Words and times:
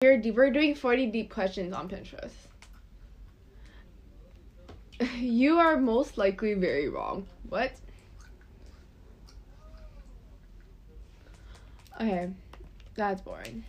We're 0.00 0.16
deep. 0.16 0.36
We're 0.36 0.52
doing 0.52 0.76
forty 0.76 1.06
deep 1.06 1.28
questions 1.28 1.74
on 1.74 1.88
Pinterest. 1.88 2.30
You 5.18 5.58
are 5.58 5.76
most 5.76 6.16
likely 6.16 6.54
very 6.54 6.88
wrong. 6.88 7.26
What? 7.48 7.72
Okay, 12.00 12.30
that's 12.94 13.20
boring. 13.22 13.64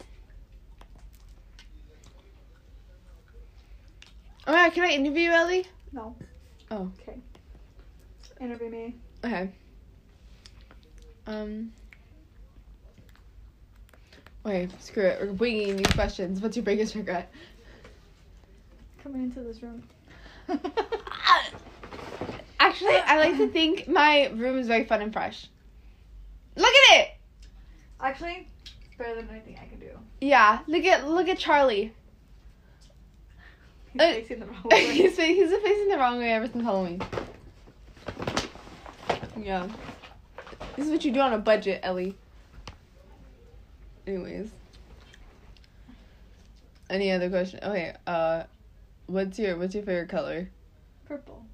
Oh 4.45 4.69
can 4.71 4.83
I 4.83 4.91
interview 4.91 5.31
Ellie? 5.31 5.65
No. 5.93 6.15
Oh. 6.69 6.91
Okay. 7.01 7.17
Interview 8.39 8.69
me. 8.69 8.95
Okay. 9.25 9.49
Um. 11.25 11.71
Okay, 14.45 14.67
screw 14.79 15.03
it. 15.05 15.19
We're 15.21 15.33
winging 15.33 15.77
these 15.77 15.87
questions. 15.87 16.41
What's 16.41 16.55
your 16.55 16.63
biggest 16.63 16.95
regret? 16.95 17.31
Coming 19.03 19.23
into 19.23 19.41
this 19.41 19.61
room. 19.61 19.83
Actually, 22.59 22.95
I 22.97 23.17
like 23.19 23.37
to 23.37 23.47
think 23.49 23.87
my 23.87 24.27
room 24.29 24.57
is 24.57 24.67
very 24.67 24.85
fun 24.85 25.01
and 25.01 25.11
fresh. 25.13 25.47
Look 26.55 26.73
at 26.91 26.99
it. 26.99 27.09
Actually, 28.01 28.47
it's 28.85 28.95
better 28.97 29.15
than 29.15 29.29
anything 29.29 29.57
I 29.61 29.67
can 29.67 29.79
do. 29.79 29.91
Yeah, 30.21 30.59
look 30.67 30.83
at 30.85 31.07
look 31.07 31.27
at 31.29 31.37
Charlie. 31.37 31.93
He's 33.93 34.01
Uh, 34.01 34.11
facing 34.13 34.39
the 34.39 34.45
wrong 34.45 34.61
way. 34.65 34.85
he's 34.93 35.15
fa- 35.15 35.21
facing 35.21 35.87
the 35.89 35.97
wrong 35.97 36.19
way 36.19 36.31
ever 36.31 36.47
since 36.47 36.63
Halloween. 36.63 37.01
Yeah. 39.37 39.67
This 40.75 40.85
is 40.85 40.91
what 40.91 41.03
you 41.03 41.11
do 41.11 41.19
on 41.21 41.33
a 41.33 41.37
budget, 41.39 41.79
Ellie. 41.83 42.15
Anyways. 44.09 44.49
Any 46.89 47.11
other 47.11 47.29
question? 47.29 47.59
Okay, 47.61 47.93
uh 48.07 48.43
what's 49.05 49.37
your 49.37 49.55
what's 49.55 49.75
your 49.75 49.83
favorite 49.83 50.09
color? 50.09 50.49
Purple. 51.05 51.45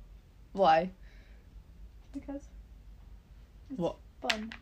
Why? 0.53 0.89
Because 2.13 2.47
it's 3.69 3.77
What? 3.77 3.97
fun. 4.21 4.53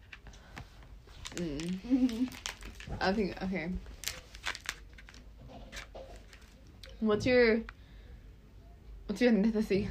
Mm. 1.36 2.28
I 3.00 3.14
think 3.14 3.44
okay. 3.44 3.70
What's 7.00 7.28
your 7.28 7.60
what's 9.06 9.22
your 9.22 9.34
ethnicity? 9.34 9.88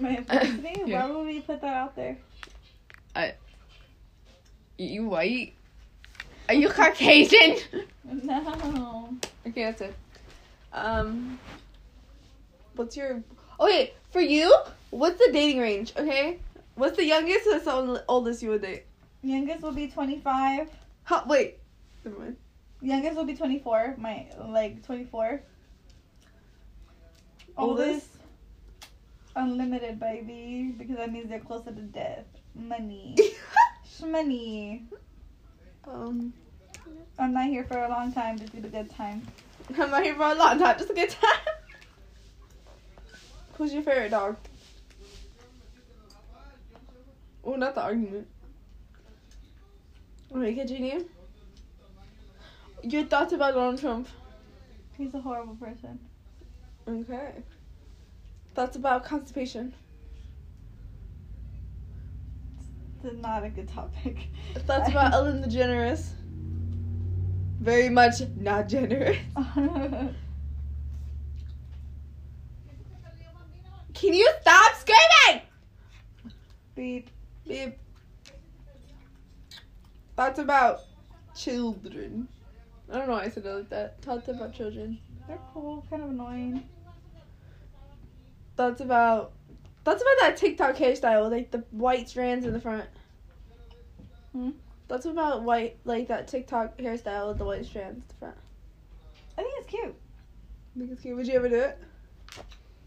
My 0.00 0.16
ethnicity? 0.28 0.86
Yeah. 0.86 1.04
Why 1.04 1.10
would 1.10 1.26
we 1.26 1.40
put 1.40 1.60
that 1.62 1.74
out 1.74 1.96
there? 1.96 2.16
I 3.16 3.34
you 4.78 5.06
white? 5.08 5.54
Are 6.48 6.54
you 6.54 6.68
Caucasian? 6.68 7.56
No. 8.08 9.16
okay, 9.48 9.64
that's 9.64 9.80
it. 9.80 9.94
Um, 10.72 11.40
what's 12.76 12.96
your? 12.96 13.20
Okay, 13.58 13.94
for 14.12 14.20
you, 14.20 14.54
what's 14.90 15.18
the 15.18 15.32
dating 15.32 15.60
range? 15.60 15.92
Okay, 15.96 16.38
what's 16.76 16.96
the 16.96 17.04
youngest? 17.04 17.46
What's 17.46 17.64
the 17.64 18.04
oldest 18.08 18.42
you 18.44 18.50
would 18.50 18.62
date? 18.62 18.84
Youngest 19.22 19.60
will 19.62 19.72
be 19.72 19.88
25. 19.88 20.70
How, 21.02 21.24
wait, 21.26 21.58
never 22.04 22.16
mind. 22.16 22.36
Youngest 22.80 23.16
will 23.16 23.24
be 23.24 23.34
24. 23.34 23.96
My, 23.98 24.26
like, 24.46 24.84
24. 24.86 25.40
Oldest, 27.56 27.88
Oldest? 27.88 28.06
unlimited, 29.34 29.98
baby. 29.98 30.74
Because 30.78 30.96
that 30.98 31.12
means 31.12 31.28
they're 31.28 31.40
closer 31.40 31.72
to 31.72 31.80
death. 31.82 32.24
Money. 32.54 33.16
Shmoney. 33.98 34.82
Um, 35.86 36.32
I'm 37.18 37.32
not 37.32 37.46
here 37.46 37.64
for 37.64 37.78
a 37.78 37.88
long 37.88 38.12
time, 38.12 38.38
just 38.38 38.54
a 38.54 38.60
good 38.60 38.90
time. 38.90 39.26
I'm 39.78 39.90
not 39.90 40.02
here 40.02 40.14
for 40.14 40.22
a 40.30 40.34
long 40.34 40.58
time. 40.58 40.78
Just 40.78 40.90
a 40.90 40.94
good 40.94 41.10
time. 41.10 41.54
Who's 43.54 43.72
your 43.72 43.82
favorite 43.82 44.10
dog? 44.10 44.36
Oh, 47.42 47.54
not 47.54 47.74
the 47.74 47.82
argument. 47.82 48.28
Okay, 50.34 50.54
continue. 50.54 51.08
Your 52.82 53.04
thoughts 53.04 53.32
about 53.32 53.54
Donald 53.54 53.80
Trump? 53.80 54.08
He's 54.98 55.14
a 55.14 55.20
horrible 55.20 55.56
person. 55.56 55.98
Okay. 56.86 57.32
Thoughts 58.54 58.76
about 58.76 59.04
constipation? 59.04 59.72
It's 62.58 62.95
not 63.14 63.44
a 63.44 63.48
good 63.50 63.68
topic. 63.68 64.28
Thoughts 64.66 64.88
about 64.88 65.12
Ellen 65.14 65.42
DeGeneres? 65.42 66.10
Very 67.60 67.88
much 67.88 68.20
not 68.36 68.68
generous. 68.68 69.16
Can 73.94 74.12
you 74.12 74.30
stop 74.42 74.74
screaming? 74.74 75.42
Beep. 76.74 77.10
Beep. 77.48 77.78
Thoughts 80.16 80.38
about 80.38 80.80
children. 81.34 82.28
I 82.92 82.98
don't 82.98 83.06
know 83.08 83.14
why 83.14 83.24
I 83.24 83.28
said 83.30 83.46
it 83.46 83.54
like 83.54 83.68
that. 83.70 84.02
Thoughts 84.02 84.28
about 84.28 84.52
children. 84.52 84.98
They're 85.26 85.38
cool, 85.52 85.84
kind 85.90 86.02
of 86.02 86.10
annoying. 86.10 86.68
Thoughts 88.56 88.80
about 88.80 89.32
thoughts 89.86 90.02
about 90.02 90.16
that 90.20 90.36
TikTok 90.36 90.74
hairstyle 90.74 91.22
with 91.22 91.32
like 91.32 91.52
the 91.52 91.62
white 91.70 92.08
strands 92.08 92.44
in 92.44 92.52
the 92.52 92.60
front. 92.60 92.86
Hmm? 94.32 94.50
Thoughts 94.88 95.06
about 95.06 95.44
white 95.44 95.78
like 95.84 96.08
that 96.08 96.26
TikTok 96.26 96.76
hairstyle 96.78 97.28
with 97.28 97.38
the 97.38 97.44
white 97.44 97.64
strands 97.64 97.98
in 97.98 98.04
the 98.08 98.14
front. 98.14 98.36
I 99.38 99.42
think 99.42 99.54
it's 99.58 99.68
cute. 99.68 99.94
I 100.74 100.78
think 100.80 100.90
it's 100.90 101.02
cute. 101.02 101.16
Would 101.16 101.28
you 101.28 101.34
ever 101.34 101.48
do 101.48 101.60
it? 101.60 101.78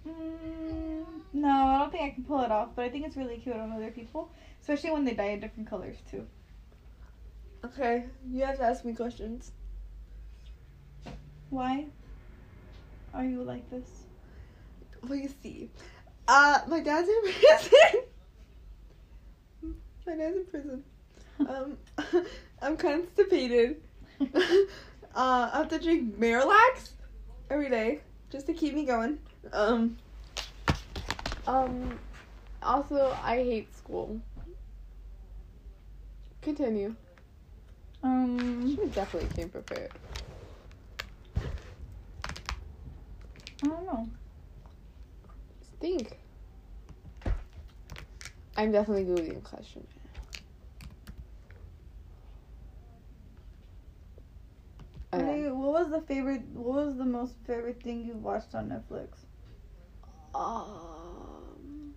Mm, 0.05 1.05
no, 1.31 1.47
I 1.47 1.79
don't 1.79 1.89
think 1.89 2.03
I 2.03 2.09
can 2.09 2.25
pull 2.25 2.41
it 2.41 2.51
off, 2.51 2.71
but 2.75 2.83
I 2.83 2.89
think 2.89 3.05
it's 3.05 3.15
really 3.15 3.37
cute 3.37 3.55
on 3.55 3.71
other 3.71 3.91
people, 3.91 4.29
especially 4.59 4.91
when 4.91 5.05
they 5.05 5.13
dye 5.13 5.31
it 5.31 5.39
different 5.39 5.69
colors 5.69 5.95
too. 6.11 6.27
Okay, 7.63 8.07
you 8.29 8.43
have 8.43 8.57
to 8.57 8.63
ask 8.63 8.83
me 8.83 8.93
questions. 8.93 9.53
Why 11.49 11.85
are 13.13 13.23
you 13.23 13.41
like 13.41 13.69
this? 13.69 14.03
Well, 15.07 15.17
you 15.17 15.29
see, 15.41 15.69
uh, 16.29 16.61
my 16.67 16.79
dad's 16.79 17.09
in 17.09 17.21
prison. 17.23 18.01
my 20.05 20.15
dad's 20.15 20.37
in 20.37 20.45
prison. 20.45 20.83
Um, 21.47 21.77
I'm 22.61 22.77
constipated. 22.77 23.77
uh, 24.21 24.27
I 25.15 25.51
have 25.53 25.69
to 25.69 25.79
drink 25.79 26.19
MiraLAX 26.19 26.91
every 27.49 27.69
day 27.69 28.01
just 28.29 28.45
to 28.47 28.53
keep 28.53 28.75
me 28.75 28.85
going. 28.85 29.17
Um, 29.51 29.97
um, 31.47 31.99
also, 32.61 33.17
I 33.23 33.37
hate 33.37 33.75
school. 33.75 34.21
Continue. 36.41 36.95
Um, 38.03 38.77
You 38.79 38.89
definitely 38.93 39.29
came 39.29 39.49
prepared. 39.49 39.91
I 43.63 43.67
don't 43.67 43.85
know. 43.85 44.09
Think. 45.79 46.18
I'm 48.59 48.73
definitely 48.73 49.05
googling 49.05 49.37
a 49.37 49.39
question. 49.39 49.87
Okay. 55.13 55.23
Hey, 55.43 55.49
what 55.49 55.71
was 55.71 55.89
the 55.91 56.01
favorite? 56.01 56.41
What 56.51 56.87
was 56.87 56.97
the 56.97 57.05
most 57.05 57.35
favorite 57.47 57.81
thing 57.81 58.05
you 58.05 58.15
watched 58.15 58.53
on 58.55 58.67
Netflix? 58.67 59.11
Um. 60.35 61.93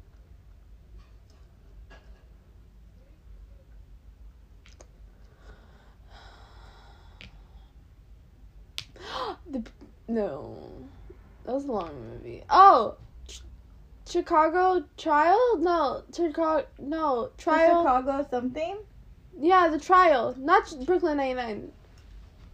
the 9.50 9.65
no, 10.06 10.88
that 11.44 11.54
was 11.54 11.65
a 11.65 11.72
long 11.72 12.08
movie. 12.08 12.44
Oh, 12.48 12.98
Chicago 14.12 14.84
trial? 14.98 15.56
No, 15.59 16.03
Chicago. 16.14 16.66
No 16.78 17.30
trial. 17.38 17.82
The. 17.82 17.88
Chicago 17.88 18.26
something? 18.30 18.76
yeah, 19.41 19.68
the 19.68 19.78
trial, 19.78 20.34
not 20.38 20.72
Brooklyn 20.84 21.16
Nine 21.16 21.36
Nine. 21.36 21.72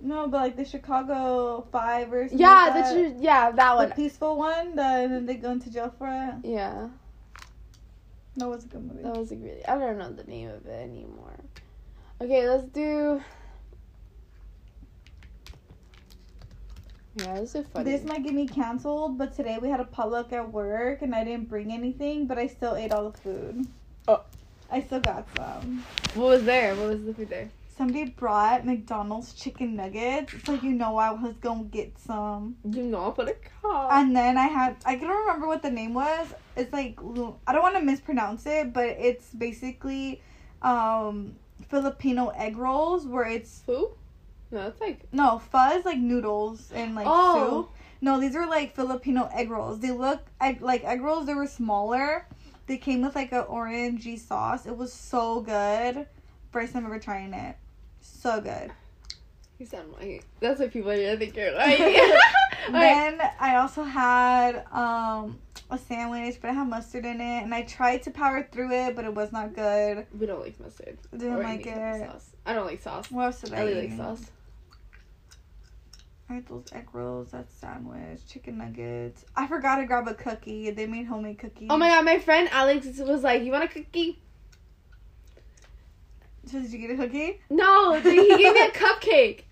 No, 0.00 0.28
but 0.28 0.38
like 0.38 0.56
the 0.56 0.64
Chicago 0.64 1.66
Five 1.72 2.12
or 2.12 2.28
something. 2.28 2.38
Yeah, 2.38 2.70
like 2.72 2.75
that. 2.75 3.16
yeah 3.20 3.50
that 3.50 3.76
one. 3.76 3.88
the 3.88 3.94
peaceful 3.96 4.37
one. 4.37 4.76
The, 4.76 4.82
and 4.82 5.12
then 5.12 5.26
they 5.26 5.34
go 5.34 5.50
into 5.50 5.70
jail 5.70 5.93
for 5.99 6.06
it. 6.08 6.46
Yeah, 6.49 6.88
That 8.37 8.49
was 8.49 8.64
a 8.64 8.69
good 8.69 8.84
movie. 8.84 9.02
that 9.02 9.16
was 9.16 9.32
a 9.32 9.37
really. 9.37 9.66
I 9.66 9.76
don't 9.76 9.99
know 9.99 10.12
the 10.12 10.22
name 10.25 10.50
of 10.50 10.64
it 10.66 10.81
anymore. 10.81 11.40
Okay, 12.20 12.49
let's 12.49 12.64
do. 12.64 13.20
Yeah, 17.19 17.41
this 17.41 17.55
is 17.55 17.67
funny. 17.73 17.91
This 17.91 18.05
might 18.05 18.23
get 18.23 18.35
me 18.35 18.47
canceled, 18.47 19.19
but 19.19 19.35
today 19.35 19.59
we 19.61 19.69
had 19.69 19.81
a 19.81 19.85
potluck 19.85 20.32
at 20.32 20.53
work 20.53 21.03
and 21.03 21.15
I 21.15 21.25
didn't 21.25 21.49
bring 21.49 21.73
anything, 21.73 22.26
but 22.26 22.38
I 22.38 22.47
still 22.47 22.76
ate 22.76 22.93
all 22.93 23.11
the 23.11 23.19
food. 23.19 23.67
Oh. 24.06 24.23
I 24.70 24.82
still 24.82 25.00
got 25.00 25.26
some. 25.37 25.85
What 26.15 26.26
was 26.26 26.44
there? 26.44 26.75
What 26.76 26.88
was 26.88 27.05
the 27.05 27.15
food 27.15 27.31
there? 27.31 27.49
somebody 27.79 28.11
brought 28.11 28.67
McDonald's 28.67 29.32
chicken 29.32 29.76
nuggets, 29.76 30.35
so 30.44 30.55
you 30.55 30.73
know 30.73 30.97
I 30.97 31.12
was 31.12 31.35
gonna 31.41 31.65
get 31.65 31.97
some. 31.99 32.56
You 32.69 32.82
know 32.82 33.12
for 33.12 33.25
the 33.25 33.37
car. 33.62 33.88
And 33.93 34.14
then 34.14 34.37
I 34.37 34.49
had 34.49 34.76
I 34.85 34.97
can't 34.97 35.09
remember 35.09 35.47
what 35.47 35.62
the 35.62 35.71
name 35.71 35.94
was. 35.94 36.26
It's 36.56 36.73
like 36.73 36.99
I 37.47 37.53
don't 37.53 37.62
want 37.62 37.76
to 37.76 37.82
mispronounce 37.82 38.44
it, 38.44 38.75
but 38.75 38.88
it's 38.88 39.31
basically 39.31 40.21
um 40.61 41.37
Filipino 41.69 42.29
egg 42.31 42.59
rolls 42.59 43.06
where 43.06 43.26
it's 43.26 43.62
Who? 43.67 43.91
No, 44.50 44.62
that's 44.65 44.81
like. 44.81 45.12
no 45.12 45.39
fuzz 45.39 45.85
like 45.85 45.99
noodles 45.99 46.73
and 46.73 46.95
like 46.95 47.06
Oh. 47.09 47.69
soup. 47.69 47.77
No, 48.00 48.21
these 48.21 48.37
are 48.37 48.47
like 48.49 48.75
Filipino 48.75 49.29
egg 49.35 49.50
rolls. 49.50 49.81
They 49.81 49.91
look 49.91 50.21
egg, 50.41 50.62
like 50.62 50.85
egg 50.85 51.03
rolls. 51.03 51.27
They 51.27 51.35
were 51.35 51.47
smaller. 51.47 52.27
They 52.67 52.77
came 52.77 53.03
with 53.03 53.15
like 53.15 53.33
a 53.33 53.45
orangey 53.45 54.19
sauce. 54.19 54.67
It 54.67 54.77
was 54.77 54.93
so 54.93 55.41
good. 55.41 56.06
First 56.53 56.73
time 56.73 56.87
ever 56.87 56.99
trying 56.99 57.35
it. 57.35 57.56
So 58.00 58.41
good. 58.41 58.71
You 59.59 59.67
sound 59.67 59.93
like. 59.99 60.25
That's 60.41 60.61
what 60.61 60.73
people 60.73 60.91
are 60.91 61.17
think 61.17 61.37
you're 61.37 61.55
like. 61.55 61.79
Then 62.71 63.21
I 63.41 63.56
also 63.56 63.83
had 63.83 64.65
um 64.73 65.39
a 65.71 65.79
sandwich, 65.79 66.39
but 66.41 66.49
it 66.50 66.55
had 66.55 66.69
mustard 66.69 67.05
in 67.05 67.21
it, 67.21 67.43
and 67.43 67.55
I 67.55 67.62
tried 67.62 68.03
to 68.05 68.11
power 68.11 68.47
through 68.50 68.73
it, 68.73 68.97
but 68.97 69.05
it 69.05 69.15
was 69.15 69.33
not 69.33 69.55
good. 69.55 70.06
We 70.19 70.27
don't 70.27 70.41
like 70.41 70.59
mustard. 70.61 70.97
I 71.12 71.17
didn't 71.17 71.35
or 71.35 71.43
like 71.43 71.67
any 71.67 71.79
kind 71.79 71.97
of 71.97 72.00
it. 72.03 72.11
Sauce. 72.12 72.31
I 72.47 72.53
don't 72.55 72.67
like 72.67 72.83
sauce. 72.83 73.11
What 73.11 73.25
else 73.25 73.41
did 73.41 73.55
I 73.55 73.59
I, 73.59 73.65
really 73.65 73.89
like 73.89 73.97
sauce. 73.97 74.31
I 76.30 76.34
had 76.34 76.46
those 76.46 76.66
egg 76.72 76.88
rolls, 76.92 77.30
that 77.30 77.50
sandwich, 77.50 78.26
chicken 78.28 78.58
nuggets. 78.58 79.25
I 79.34 79.46
forgot 79.46 79.76
to 79.76 79.86
grab 79.86 80.06
a 80.08 80.14
cookie. 80.14 80.70
They 80.70 80.86
made 80.86 81.06
homemade 81.06 81.38
cookies. 81.38 81.69
Oh 81.70 81.76
my 81.78 81.88
god, 81.88 82.04
my 82.04 82.19
friend 82.19 82.48
Alex 82.52 82.86
was 82.98 83.22
like, 83.22 83.42
"You 83.42 83.52
want 83.52 83.64
a 83.64 83.69
cookie?" 83.69 84.20
So 86.46 86.60
did 86.60 86.70
you 86.72 86.78
get 86.78 86.90
a 86.90 86.96
cookie? 86.96 87.40
No, 87.50 87.94
he 87.94 88.28
gave 88.36 88.54
me 88.54 88.60
a 88.60 88.70
cupcake, 88.72 89.42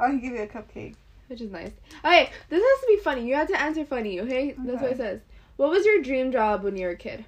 Oh, 0.00 0.10
he 0.10 0.18
gave 0.18 0.32
you 0.32 0.42
a 0.42 0.46
cupcake. 0.46 0.94
which 1.28 1.40
is 1.40 1.50
nice. 1.50 1.70
Okay, 2.04 2.30
this 2.48 2.60
has 2.62 2.80
to 2.80 2.86
be 2.88 2.96
funny. 2.96 3.26
You 3.26 3.34
have 3.36 3.48
to 3.48 3.60
answer 3.60 3.84
funny, 3.84 4.20
okay? 4.20 4.54
That's 4.58 4.82
what 4.82 4.92
it 4.92 4.96
says. 4.96 5.20
What 5.56 5.70
was 5.70 5.84
your 5.84 6.02
dream 6.02 6.32
job 6.32 6.64
when 6.64 6.76
you 6.76 6.86
were 6.86 6.92
a 6.92 6.96
kid? 6.96 7.24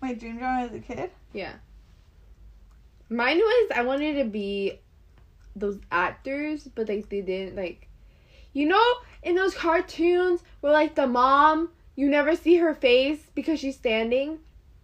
My 0.00 0.14
dream 0.14 0.38
job 0.38 0.68
as 0.70 0.74
a 0.74 0.80
kid? 0.80 1.10
Yeah. 1.32 1.54
Mine 3.08 3.38
was 3.38 3.70
I 3.74 3.82
wanted 3.82 4.14
to 4.18 4.24
be 4.24 4.80
those 5.54 5.78
actors, 5.90 6.68
but 6.74 6.88
like 6.88 7.08
they 7.08 7.20
didn't 7.20 7.56
like 7.56 7.88
you 8.52 8.66
know, 8.68 8.94
in 9.22 9.34
those 9.34 9.54
cartoons 9.54 10.42
where 10.60 10.72
like 10.72 10.94
the 10.94 11.06
mom 11.06 11.70
you 11.96 12.08
never 12.08 12.36
see 12.36 12.56
her 12.56 12.74
face 12.74 13.20
because 13.34 13.60
she's 13.60 13.76
standing? 13.76 14.38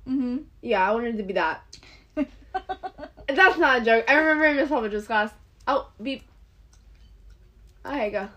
Mm-hmm. 0.09 0.39
Yeah, 0.63 0.89
I 0.89 0.95
wanted 0.95 1.17
to 1.19 1.23
be 1.23 1.35
that. 1.35 1.63
That's 2.17 3.59
not 3.59 3.83
a 3.83 3.85
joke. 3.85 4.05
I 4.09 4.15
remember 4.15 4.47
in 4.47 4.57
Miss 4.57 4.71
Helvage's 4.71 5.07
class. 5.07 5.33
Oh, 5.67 5.89
beep. 6.03 6.23
You 7.85 8.11
go. 8.11 8.29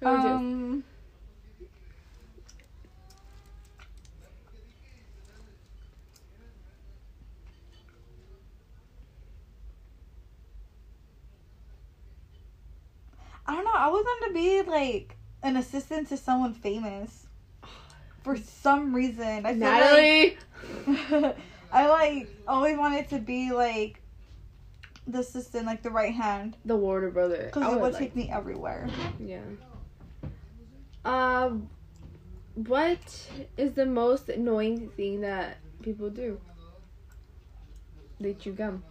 Who 0.00 0.06
um, 0.06 0.84
I 13.50 13.54
don't 13.56 13.64
know. 13.64 13.72
I 13.74 13.88
was 13.88 14.04
going 14.04 14.30
to 14.30 14.34
be 14.34 14.62
like 14.70 15.16
an 15.42 15.56
assistant 15.56 16.08
to 16.10 16.16
someone 16.16 16.54
famous 16.54 17.26
for 18.22 18.36
some 18.36 18.94
reason. 18.94 19.44
I 19.44 19.52
Natalie. 19.54 20.36
like 21.10 21.36
I 21.72 21.88
like 21.88 22.28
always 22.46 22.78
wanted 22.78 23.08
to 23.08 23.18
be 23.18 23.50
like 23.50 24.02
the 25.04 25.18
assistant, 25.18 25.66
like 25.66 25.82
the 25.82 25.90
right 25.90 26.14
hand, 26.14 26.58
the 26.64 26.76
Warner 26.76 27.10
brother. 27.10 27.46
because 27.46 27.64
it 27.64 27.70
would 27.70 27.80
would 27.80 27.92
like- 27.94 28.00
take 28.00 28.14
me 28.14 28.30
everywhere. 28.30 28.88
Yeah. 29.18 29.40
Um, 31.04 31.68
what 32.54 33.28
is 33.56 33.72
the 33.72 33.86
most 33.86 34.28
annoying 34.28 34.90
thing 34.90 35.22
that 35.22 35.56
people 35.82 36.08
do? 36.08 36.38
They 38.20 38.34
chew 38.34 38.52
gum. 38.52 38.84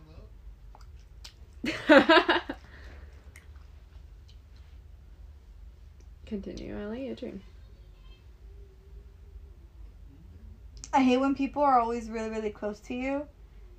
Continue, 6.29 6.79
Ellie. 6.79 7.07
Your 7.07 7.15
turn. 7.15 7.41
I 10.93 11.01
hate 11.01 11.17
when 11.17 11.33
people 11.33 11.63
are 11.63 11.79
always 11.79 12.07
really, 12.07 12.29
really 12.29 12.51
close 12.51 12.79
to 12.81 12.93
you 12.93 13.25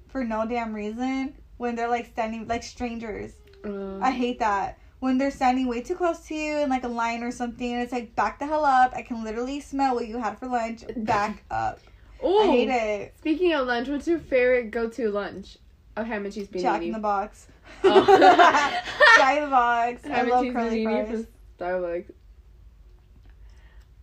for 0.09 0.25
no 0.25 0.45
damn 0.49 0.75
reason. 0.75 1.35
When 1.59 1.77
they're 1.77 1.89
like 1.89 2.07
standing 2.07 2.49
like 2.49 2.65
strangers. 2.65 3.35
Um, 3.65 4.03
I 4.03 4.11
hate 4.11 4.41
that. 4.41 4.81
When 4.99 5.17
they're 5.17 5.31
standing 5.31 5.69
way 5.69 5.81
too 5.83 5.95
close 5.95 6.27
to 6.27 6.35
you 6.35 6.59
in 6.59 6.69
like 6.69 6.83
a 6.83 6.89
line 6.89 7.23
or 7.23 7.31
something 7.31 7.73
and 7.73 7.83
it's 7.83 7.93
like 7.93 8.17
back 8.17 8.41
the 8.41 8.47
hell 8.47 8.65
up. 8.65 8.93
I 8.97 9.03
can 9.03 9.23
literally 9.23 9.61
smell 9.61 9.95
what 9.95 10.09
you 10.09 10.19
had 10.19 10.37
for 10.39 10.49
lunch. 10.49 10.83
Back 10.97 11.45
up. 11.51 11.79
I 12.19 12.25
oh, 12.25 12.51
hate 12.51 12.69
it. 12.69 13.15
speaking 13.19 13.53
of 13.55 13.67
lunch, 13.67 13.89
what's 13.89 14.09
your 14.09 14.19
favorite 14.19 14.73
go-to 14.73 15.11
lunch? 15.11 15.57
Oh, 15.97 16.03
ham 16.03 16.25
and 16.25 16.35
cheese. 16.35 16.49
Jack 16.49 16.83
in 16.83 16.93
the 16.93 16.99
box. 16.99 17.47
Oh. 17.85 18.05
Jack 19.17 19.37
in 19.39 19.45
the 19.45 19.51
box. 19.51 20.05
I 20.05 20.09
Ham 20.09 20.21
and 20.21 20.29
love 20.29 20.53
curly 20.53 20.85
fries. 20.85 21.27
Starbucks. 21.59 22.11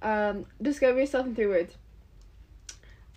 Um, 0.01 0.45
describe 0.61 0.95
yourself 0.95 1.25
in 1.25 1.35
three 1.35 1.47
words. 1.47 1.75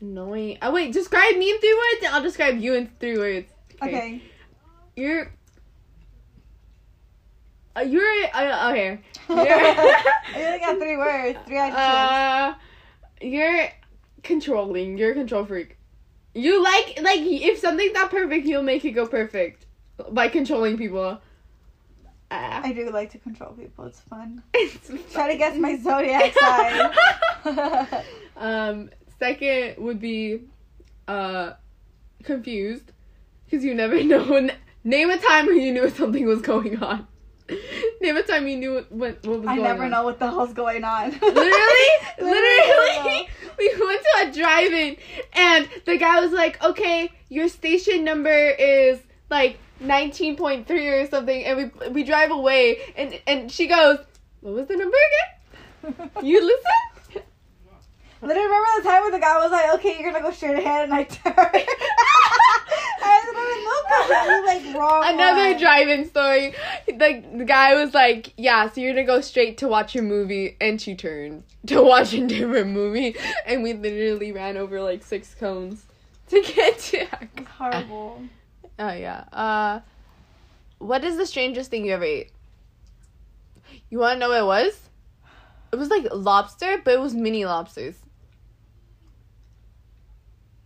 Annoying. 0.01 0.59
Oh 0.63 0.73
wait, 0.73 0.93
describe 0.93 1.37
me 1.37 1.51
in 1.51 1.59
three 1.59 1.75
words. 1.75 2.05
and 2.07 2.15
I'll 2.15 2.23
describe 2.23 2.59
you 2.59 2.75
in 2.75 2.91
three 2.99 3.19
words. 3.19 3.51
Okay. 3.83 4.23
You're. 4.97 5.33
Uh, 7.77 7.81
you're 7.83 8.25
uh, 8.35 8.71
okay. 8.71 8.99
I 9.29 10.15
only 10.37 10.59
got 10.59 10.79
three 10.79 10.97
words. 10.97 11.39
Three 11.47 11.59
adjectives. 11.59 11.77
Uh, 11.77 12.55
you're 13.21 13.69
controlling. 14.23 14.99
You're 14.99 15.13
a 15.13 15.15
control 15.15 15.45
freak. 15.45 15.77
You 16.35 16.63
like 16.63 16.99
like 17.03 17.21
if 17.21 17.59
something's 17.59 17.93
not 17.93 18.11
perfect, 18.11 18.47
you'll 18.47 18.63
make 18.63 18.85
it 18.85 18.93
go 18.93 19.07
perfect 19.07 19.67
by 20.11 20.29
controlling 20.29 20.79
people. 20.79 21.21
Ah. 22.31 22.61
I 22.63 22.73
do 22.73 22.91
like 22.91 23.11
to 23.11 23.19
control 23.19 23.53
people. 23.53 23.87
It's 23.87 24.01
fun. 24.01 24.43
It's 24.55 25.13
Try 25.13 25.33
to 25.33 25.39
guess 25.39 25.57
my 25.57 25.77
zodiac 25.83 26.33
sign. 26.35 28.05
um, 28.37 28.91
second 29.19 29.83
would 29.83 30.01
be 30.01 30.43
uh 31.09 31.53
confused 32.23 32.93
because 33.45 33.65
you 33.65 33.75
never 33.75 34.03
know. 34.05 34.25
When, 34.25 34.53
name 34.85 35.11
a 35.11 35.19
time 35.19 35.47
when 35.47 35.61
you 35.61 35.73
knew 35.73 35.91
something 35.91 36.25
was 36.27 36.41
going 36.43 36.81
on. 36.83 37.07
name 38.01 38.17
a 38.17 38.23
time 38.23 38.47
you 38.47 38.57
knew 38.57 38.75
what 38.91 38.93
what, 38.93 39.25
was 39.25 39.39
I 39.49 39.57
going 39.57 39.59
on. 39.59 39.59
I 39.59 39.63
never 39.63 39.89
know 39.89 40.05
what 40.05 40.21
the 40.21 40.31
hell's 40.31 40.53
going 40.53 40.85
on. 40.85 41.11
Literally, 41.11 41.91
Literally 42.19 42.61
literally, 43.01 43.29
we 43.59 43.75
went 43.81 44.03
to 44.03 44.29
a 44.29 44.33
drive-in 44.33 44.97
and 45.33 45.69
the 45.85 45.97
guy 45.97 46.21
was 46.21 46.31
like, 46.31 46.63
"Okay, 46.63 47.11
your 47.29 47.49
station 47.49 48.05
number 48.05 48.51
is 48.51 49.01
like 49.31 49.59
19.3 49.81 51.03
or 51.03 51.07
something," 51.09 51.45
and 51.45 51.57
we 51.57 51.89
we 51.91 52.03
drive 52.05 52.31
away, 52.31 52.79
and 52.97 53.19
and 53.27 53.51
she 53.51 53.67
goes, 53.67 53.99
"What 54.41 54.55
was 54.55 54.67
the 54.67 54.77
number 54.77 54.97
again? 55.11 56.11
You 56.23 56.45
listen?" 56.45 57.23
Literally 58.23 58.45
remember 58.49 58.67
the 58.83 58.89
time 58.89 59.03
when 59.03 59.13
the 59.13 59.19
guy 59.19 59.39
was 59.39 59.51
like, 59.51 59.75
"Okay, 59.77 59.99
you're 59.99 60.13
gonna 60.13 60.23
go 60.23 60.31
straight 60.31 60.59
ahead," 60.59 60.85
and 60.85 60.95
I 60.95 61.05
turned. 61.05 61.37
I 63.03 63.23
even 63.23 63.65
look. 63.65 64.47
Like 64.47 64.75
wrong. 64.77 65.15
Another 65.15 65.51
one. 65.53 65.59
drive-in 65.59 66.09
story. 66.09 66.55
Like 66.99 67.39
the 67.39 67.47
guy 67.47 67.83
was 67.83 67.95
like, 67.95 68.35
"Yeah, 68.37 68.69
so 68.69 68.83
you're 68.83 68.93
gonna 68.93 69.07
go 69.07 69.23
straight 69.23 69.57
to 69.59 69.69
watch 69.69 69.95
your 69.95 70.05
movie," 70.05 70.57
and 70.61 70.79
she 70.79 70.95
turned 70.95 71.45
to 71.69 71.83
watch 71.83 72.13
a 72.13 72.27
different 72.27 72.71
movie, 72.71 73.17
and 73.47 73.63
we 73.63 73.73
literally 73.73 74.33
ran 74.33 74.59
over 74.59 74.83
like 74.83 75.03
six 75.03 75.35
cones 75.35 75.87
to 76.29 76.43
get 76.43 76.79
to. 76.79 77.07
It's 77.39 77.49
horrible. 77.57 78.23
Oh 78.81 78.93
yeah. 78.93 79.25
Uh, 79.33 79.81
what 80.79 81.05
is 81.05 81.17
the 81.19 81.27
strangest 81.27 81.71
thing 81.71 81.85
you 81.85 81.93
ever 81.93 82.05
ate? 82.05 82.33
You 83.91 83.99
want 83.99 84.17
to 84.17 84.21
know 84.21 84.31
what 84.31 84.41
it 84.41 84.47
was? 84.47 84.89
It 85.73 85.77
was 85.77 85.89
like 85.91 86.07
lobster, 86.13 86.79
but 86.85 86.95
it 86.95 87.01
was 87.01 87.15
mini 87.15 87.45
lobsters. 87.45 87.97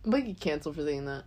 I'm 0.03 0.11
gonna 0.11 0.23
get 0.23 0.39
canceled 0.39 0.75
for 0.75 0.83
saying 0.85 1.05
that. 1.05 1.25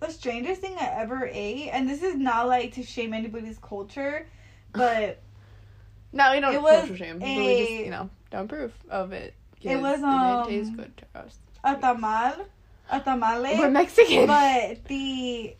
The 0.00 0.10
strangest 0.10 0.60
thing 0.60 0.76
I 0.78 0.86
ever 1.00 1.30
ate, 1.32 1.70
and 1.70 1.88
this 1.88 2.02
is 2.02 2.14
not 2.16 2.46
like 2.46 2.74
to 2.74 2.82
shame 2.82 3.14
anybody's 3.14 3.58
culture, 3.58 4.26
but 4.72 5.22
No, 6.12 6.30
we 6.32 6.40
don't 6.40 6.54
It 6.54 6.62
was 6.62 6.86
culture 6.88 6.96
shame. 6.96 7.18
but 7.20 7.44
we 7.44 7.56
just, 7.56 7.74
a- 7.78 7.84
you 7.84 7.90
know, 7.90 8.10
don't 8.30 8.44
approve 8.44 8.74
of 8.90 9.12
it. 9.12 9.34
It 9.62 9.80
was, 9.80 9.98
it 10.00 10.02
didn't 10.02 10.44
taste 10.44 10.70
um, 10.70 10.76
good 10.76 10.96
to 10.98 11.20
us. 11.20 11.38
a 11.64 11.74
tamal, 11.76 12.44
a 12.90 13.00
tamale. 13.00 13.58
We're 13.58 13.70
Mexican. 13.70 14.26
but 14.26 14.84
the 14.86 15.56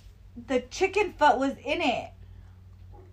the 0.47 0.61
chicken 0.71 1.13
foot 1.13 1.39
was 1.39 1.53
in 1.65 1.81
it. 1.81 2.11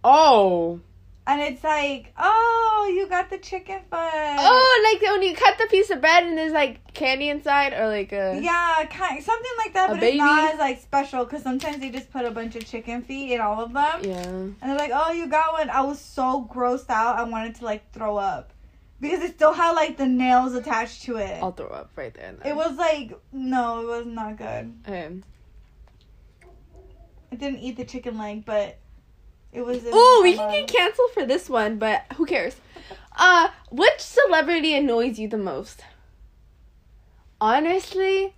oh, 0.04 0.80
and 1.28 1.40
it's 1.40 1.64
like, 1.64 2.12
oh, 2.18 2.92
you 2.96 3.08
got 3.08 3.30
the 3.30 3.38
chicken 3.38 3.80
foot. 3.90 3.92
Oh, 3.94 4.92
like 4.92 5.02
when 5.12 5.22
you 5.22 5.36
cut 5.36 5.58
the 5.60 5.68
piece 5.70 5.92
of 5.92 6.02
bread 6.02 6.24
and 6.24 6.36
there's 6.38 6.52
like 6.52 6.94
candy 6.94 7.30
inside, 7.30 7.74
or 7.74 7.88
like 7.88 8.12
a 8.12 8.40
Yeah, 8.42 8.86
kind 8.90 9.24
something 9.24 9.52
like 9.60 9.74
that, 9.74 9.90
but 9.90 10.00
baby? 10.00 10.18
it's 10.18 10.26
not 10.26 10.54
as 10.54 10.60
like 10.60 10.82
special 10.82 11.24
because 11.24 11.44
sometimes 11.44 11.78
they 11.80 11.90
just 11.92 12.12
put 12.12 12.26
a 12.26 12.32
bunch 12.32 12.56
of 12.56 12.66
chicken 12.66 13.04
feet 13.04 13.34
in 13.34 13.40
all 13.42 13.62
of 13.64 13.72
them, 13.72 14.00
yeah. 14.04 14.24
and 14.26 14.56
they're 14.62 14.78
like, 14.78 14.92
"Oh, 14.94 15.12
you 15.12 15.28
got 15.28 15.54
one." 15.54 15.70
I 15.70 15.82
was 15.82 16.00
so 16.00 16.50
grossed 16.52 16.90
out. 16.90 17.18
I 17.18 17.24
wanted 17.24 17.56
to 17.56 17.66
like 17.66 17.92
throw 17.94 18.18
up 18.18 18.52
because 19.02 19.22
it 19.24 19.36
still 19.36 19.54
had 19.54 19.72
like 19.72 19.98
the 19.98 20.06
nails 20.06 20.54
attached 20.54 21.04
to 21.04 21.18
it. 21.18 21.42
I'll 21.42 21.52
throw 21.52 21.68
up 21.68 21.92
right 21.96 22.14
there. 22.14 22.36
It 22.46 22.56
was 22.56 22.78
like 22.78 23.20
no, 23.32 23.82
it 23.82 23.88
was 23.88 24.06
not 24.06 24.38
good. 24.38 24.74
Um, 24.86 25.24
I 27.32 27.36
didn't 27.36 27.60
eat 27.60 27.78
the 27.78 27.86
chicken 27.86 28.18
leg, 28.18 28.46
but 28.46 28.78
it 29.52 29.66
was. 29.66 29.80
oh, 29.86 30.22
we 30.24 30.36
can 30.36 30.52
get 30.52 30.68
canceled 30.68 31.12
for 31.14 31.26
this 31.26 31.50
one, 31.50 31.78
but 31.78 32.06
who 32.16 32.26
cares? 32.26 32.56
Uh, 33.18 33.50
which 33.72 34.00
celebrity 34.00 34.76
annoys 34.76 35.20
you 35.20 35.28
the 35.28 35.38
most? 35.38 35.84
Honestly, 37.42 38.36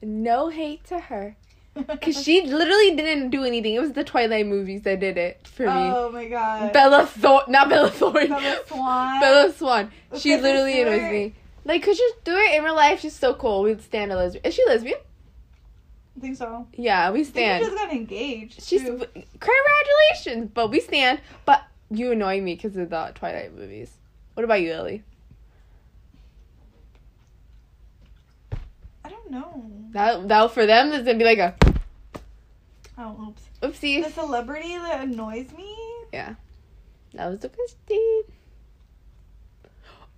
no 0.00 0.48
hate 0.48 0.84
to 0.84 1.00
her. 1.00 1.36
Because 1.76 2.22
she 2.22 2.42
literally 2.42 2.96
didn't 2.96 3.30
do 3.30 3.44
anything. 3.44 3.74
It 3.74 3.80
was 3.80 3.92
the 3.92 4.04
Twilight 4.04 4.46
movies 4.46 4.82
that 4.82 5.00
did 5.00 5.18
it 5.18 5.46
for 5.46 5.64
me. 5.64 5.72
Oh 5.72 6.10
my 6.10 6.26
god. 6.26 6.72
Bella 6.72 7.06
Thorne, 7.06 7.44
not 7.48 7.68
Bella 7.68 7.90
Thorne. 7.90 8.28
Bella 8.28 8.60
Swan. 8.66 9.20
Bella 9.20 9.52
Swan. 9.52 9.90
She 10.16 10.36
literally 10.36 10.80
annoys 10.80 11.10
me. 11.12 11.34
Like, 11.64 11.82
could 11.82 11.98
you 11.98 12.12
do 12.24 12.36
it 12.36 12.56
in 12.56 12.64
real 12.64 12.74
life? 12.76 13.00
She's 13.00 13.14
so 13.14 13.34
cool. 13.34 13.62
We'd 13.62 13.82
stand 13.82 14.12
a 14.12 14.16
lesbian. 14.16 14.44
Is 14.44 14.54
she 14.54 14.64
lesbian? 14.66 14.98
I 16.16 16.20
think 16.20 16.36
so. 16.36 16.66
Yeah, 16.74 17.10
we 17.10 17.24
stand. 17.24 17.64
she 17.64 17.70
just 17.70 17.76
got 17.76 17.92
engaged. 17.92 18.62
She's 18.62 18.82
too. 18.82 19.04
congratulations, 19.40 20.50
but 20.54 20.70
we 20.70 20.80
stand. 20.80 21.20
But 21.44 21.64
you 21.90 22.12
annoy 22.12 22.40
me 22.40 22.54
because 22.54 22.76
of 22.76 22.88
the 22.90 23.12
Twilight 23.14 23.54
movies. 23.54 23.90
What 24.34 24.44
about 24.44 24.62
you, 24.62 24.72
Ellie? 24.72 25.02
Don't 29.30 29.32
know. 29.32 29.64
That 29.92 30.28
that 30.28 30.50
for 30.52 30.66
them 30.66 30.92
is 30.92 31.04
gonna 31.04 31.18
be 31.18 31.24
like 31.24 31.38
a 31.38 31.54
Oh, 32.98 33.28
oops. 33.28 33.42
oopsie. 33.62 34.02
The 34.02 34.10
celebrity 34.10 34.76
that 34.78 35.04
annoys 35.04 35.52
me. 35.52 35.76
Yeah. 36.12 36.34
That 37.14 37.28
was 37.28 37.40
the 37.40 37.48
question. 37.50 38.22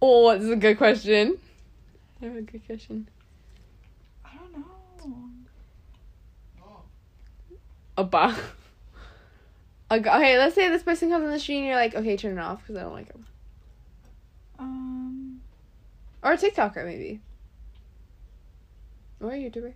Oh, 0.00 0.32
this 0.34 0.44
is 0.44 0.50
a 0.50 0.56
good 0.56 0.78
question. 0.78 1.38
I 2.22 2.26
have 2.26 2.36
a 2.36 2.42
good 2.42 2.64
question. 2.66 3.08
I 4.24 4.30
don't 4.36 4.58
know. 4.58 5.30
A 7.96 8.04
ba. 8.04 8.36
A 9.90 9.94
Okay, 9.94 10.38
let's 10.38 10.54
say 10.54 10.68
this 10.68 10.82
person 10.82 11.08
comes 11.10 11.24
on 11.24 11.30
the 11.30 11.40
street 11.40 11.58
and 11.58 11.66
you're 11.66 11.74
like, 11.76 11.94
okay, 11.94 12.16
turn 12.16 12.38
it 12.38 12.40
off 12.40 12.60
because 12.60 12.76
I 12.76 12.82
don't 12.82 12.92
like 12.92 13.10
him. 13.10 13.26
Um. 14.58 15.40
Or 16.22 16.32
a 16.32 16.36
TikToker 16.36 16.84
maybe. 16.84 17.20
Or 19.20 19.32
a 19.32 19.34
YouTuber. 19.34 19.74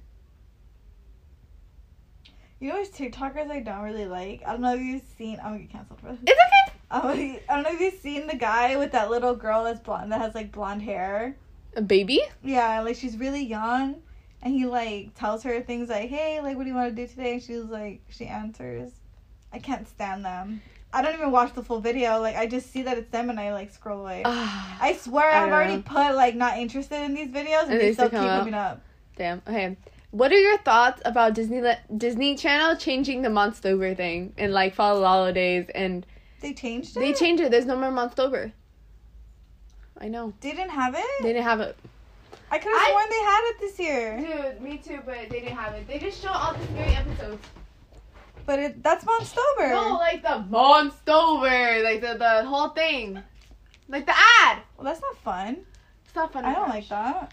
You 2.61 2.69
know, 2.69 2.77
there's 2.77 2.91
TikTokers 2.91 3.51
I 3.51 3.59
don't 3.61 3.83
really 3.83 4.07
like. 4.07 4.43
I 4.47 4.53
don't 4.53 4.61
know 4.61 4.75
if 4.75 4.81
you've 4.81 5.03
seen. 5.19 5.41
I'm 5.41 5.53
gonna 5.53 5.59
get 5.61 5.71
canceled 5.73 6.01
for 6.01 6.13
this. 6.13 6.19
It's 6.23 6.33
okay. 6.33 6.77
Um, 6.93 7.09
I 7.09 7.41
don't 7.49 7.63
know 7.63 7.71
if 7.73 7.81
you've 7.81 8.03
seen 8.03 8.27
the 8.27 8.37
guy 8.37 8.77
with 8.77 8.93
that 8.93 9.09
little 9.09 9.35
girl 9.35 9.65
that's 9.65 9.81
blonde 9.81 10.13
that 10.13 10.21
has 10.21 10.35
like 10.35 10.53
blonde 10.53 10.83
hair. 10.83 11.35
A 11.75 11.81
baby? 11.81 12.21
Yeah, 12.45 12.83
like 12.83 12.97
she's 12.97 13.17
really 13.17 13.43
young, 13.43 14.03
and 14.43 14.53
he 14.53 14.67
like 14.67 15.15
tells 15.15 15.43
her 15.45 15.63
things 15.63 15.89
like, 15.89 16.11
"Hey, 16.11 16.43
like, 16.43 16.55
what 16.59 16.65
do 16.65 16.69
you 16.69 16.75
want 16.75 16.95
to 16.95 16.95
do 16.95 17.09
today?" 17.09 17.33
And 17.33 17.43
she's 17.43 17.65
like, 17.65 18.03
she 18.11 18.27
answers, 18.27 18.91
"I 19.55 19.59
can't 19.59 19.89
stand 19.89 20.23
them." 20.23 20.61
I 20.93 21.01
don't 21.01 21.15
even 21.15 21.31
watch 21.31 21.55
the 21.55 21.63
full 21.63 21.81
video. 21.81 22.21
Like, 22.21 22.37
I 22.37 22.47
just 22.47 22.71
see 22.71 22.83
that 22.83 22.99
it's 22.99 23.11
them, 23.11 23.31
and 23.31 23.41
I 23.41 23.55
like 23.55 23.73
scroll 23.73 24.01
away. 24.01 24.23
I 24.27 24.95
swear 25.01 25.31
I 25.31 25.47
I've 25.47 25.53
already 25.53 25.81
put 25.81 26.15
like 26.15 26.35
not 26.35 26.59
interested 26.59 27.03
in 27.03 27.15
these 27.15 27.29
videos, 27.29 27.63
and, 27.63 27.73
And 27.73 27.81
they, 27.81 27.87
they 27.87 27.93
still 27.95 28.11
keep 28.11 28.19
coming 28.19 28.53
up. 28.53 28.83
Damn. 29.16 29.42
Okay. 29.47 29.76
What 30.11 30.31
are 30.31 30.38
your 30.38 30.59
thoughts 30.59 31.00
about 31.04 31.35
Disney 31.35 31.62
Disney 31.97 32.37
Channel 32.37 32.76
changing 32.76 33.23
the 33.23 33.31
Monstober 33.31 33.97
thing 33.97 34.35
and 34.37 34.52
like 34.52 34.75
Fall 34.75 35.02
Holidays 35.02 35.66
and 35.75 36.04
They 36.40 36.52
changed 36.52 36.97
it. 36.97 37.00
they 37.00 37.12
changed 37.14 37.42
it. 37.42 37.50
There's 37.50 37.64
no 37.66 37.76
more 37.76 37.90
Monstober. 37.90 38.52
I 39.99 40.09
know. 40.09 40.33
They 40.40 40.50
didn't 40.50 40.71
have 40.71 40.95
it. 40.95 41.04
They 41.23 41.28
didn't 41.33 41.45
have 41.45 41.61
it. 41.61 41.76
I 42.50 42.59
could 42.59 42.71
have 42.73 42.88
sworn 42.88 43.09
they 43.09 43.23
had 43.23 43.50
it 43.50 43.61
this 43.61 43.78
year. 43.78 44.21
Dude, 44.21 44.61
me 44.61 44.76
too, 44.76 45.00
but 45.07 45.14
they 45.31 45.40
didn't 45.40 45.57
have 45.57 45.73
it. 45.75 45.88
They 45.88 45.99
just 45.99 46.21
show 46.21 46.28
all 46.31 46.52
the 46.52 46.64
scary 46.66 46.95
episodes. 46.95 47.42
But 48.45 48.59
it 48.59 48.83
that's 48.83 49.04
Monstober. 49.04 49.71
No, 49.71 49.95
like 49.95 50.23
the 50.23 50.45
Monstober, 50.50 51.83
like 51.85 52.00
the 52.02 52.19
the 52.19 52.45
whole 52.45 52.69
thing, 52.71 53.23
like 53.88 54.04
the 54.04 54.14
ad. 54.42 54.59
well, 54.76 54.85
that's 54.85 55.00
not 55.00 55.16
fun. 55.19 55.64
It's 56.04 56.14
not 56.14 56.33
fun. 56.33 56.45
I 56.45 56.52
don't 56.52 56.62
watch. 56.69 56.75
like 56.75 56.88
that. 56.90 57.33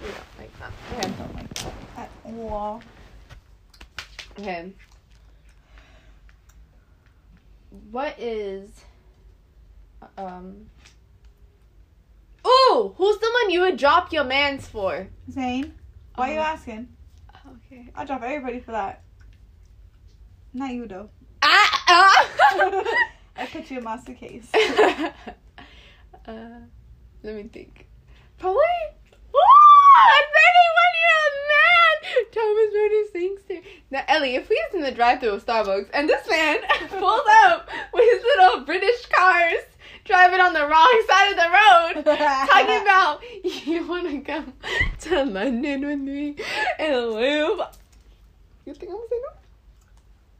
Don't 0.00 0.14
like 0.38 0.58
that. 0.58 0.72
I 0.96 1.00
don't 1.08 1.34
like 1.34 1.54
that 1.54 1.72
at 1.96 2.10
all. 2.26 2.82
Okay. 4.38 4.72
What 7.90 8.18
is 8.18 8.70
um 10.18 10.66
Ooh, 12.46 12.94
who's 12.98 13.18
someone 13.20 13.50
you 13.50 13.60
would 13.62 13.76
drop 13.78 14.12
your 14.12 14.24
mans 14.24 14.66
for? 14.66 15.08
Zane, 15.30 15.74
why 16.14 16.30
are 16.30 16.34
you 16.34 16.40
Uh-huh. 16.40 16.52
asking? 16.52 16.88
Okay. 17.66 17.88
I'll 17.96 18.04
drop 18.06 18.22
everybody 18.22 18.60
for 18.60 18.72
that. 18.72 19.02
Not 20.52 20.70
you 20.72 20.86
though. 20.86 21.08
Ah, 21.42 21.84
ah. 21.88 22.84
I 23.36 23.46
put 23.46 23.70
you 23.70 23.78
in 23.78 23.84
master 23.84 24.14
case. 24.14 24.48
uh, 24.54 25.12
let 27.22 27.34
me 27.34 27.42
think. 27.44 27.86
Probably. 28.38 28.60
Now. 33.94 34.04
Ellie, 34.08 34.34
if 34.34 34.48
we 34.48 34.56
was 34.66 34.74
in 34.74 34.82
the 34.82 34.90
drive-thru 34.90 35.30
of 35.30 35.46
Starbucks 35.46 35.88
and 35.94 36.08
this 36.08 36.28
man 36.28 36.58
pulls 36.88 37.22
up 37.44 37.68
with 37.92 38.04
his 38.10 38.22
little 38.22 38.64
British 38.64 39.06
cars 39.06 39.62
driving 40.04 40.40
on 40.40 40.52
the 40.52 40.66
wrong 40.66 41.04
side 41.08 41.30
of 41.30 41.36
the 41.36 42.04
road, 42.04 42.16
talking 42.50 42.82
about 42.82 43.22
you 43.66 43.86
want 43.86 44.08
to 44.10 44.20
come 44.20 44.52
to 45.00 45.24
London 45.24 45.86
with 45.86 45.98
me 46.00 46.36
and 46.78 47.10
live. 47.10 47.60
You 48.66 48.74
think 48.74 48.90
I'm 48.90 48.96
gonna 48.96 49.08
say 49.08 49.16
no? 49.16 49.28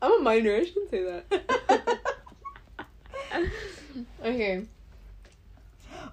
I'm 0.03 0.21
a 0.21 0.23
minor. 0.23 0.57
I 0.57 0.65
shouldn't 0.65 0.91
say 0.91 1.03
that. 1.03 2.01
okay. 4.25 4.67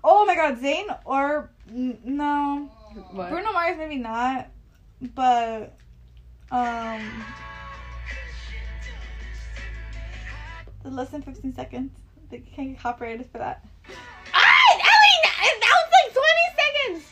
oh 0.04 0.26
my 0.26 0.36
god, 0.36 0.60
Zane 0.60 0.88
or 1.04 1.50
no. 1.68 2.70
What? 3.12 3.30
Bruno 3.30 3.52
Mars 3.54 3.78
maybe 3.78 3.98
not, 3.98 4.48
but 5.16 5.78
um 6.52 7.24
less 10.84 11.10
than 11.10 11.22
15 11.22 11.54
seconds. 11.56 11.92
They 12.30 12.40
can't 12.40 12.70
get 12.74 12.80
copyrighted 12.80 13.28
for 13.32 13.38
that. 13.38 13.66
Ah, 14.34 14.74
Ellie, 14.74 15.60
that 15.60 15.76
was 15.78 15.92
like 16.04 16.14
20 16.14 17.04
seconds. 17.04 17.06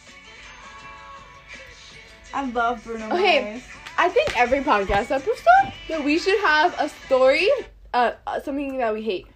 I 2.33 2.45
love 2.51 2.83
Bruno 2.83 3.05
Okay. 3.15 3.51
Mars. 3.51 3.63
I 3.98 4.09
think 4.09 4.38
every 4.39 4.62
podcast 4.62 5.12
episode 5.12 5.74
that 5.89 6.03
we 6.03 6.17
should 6.17 6.39
have 6.39 6.74
a 6.79 6.88
story, 7.05 7.50
uh, 7.93 8.13
uh, 8.25 8.39
something 8.39 8.77
that 8.77 8.93
we 8.93 9.01
hate. 9.01 9.27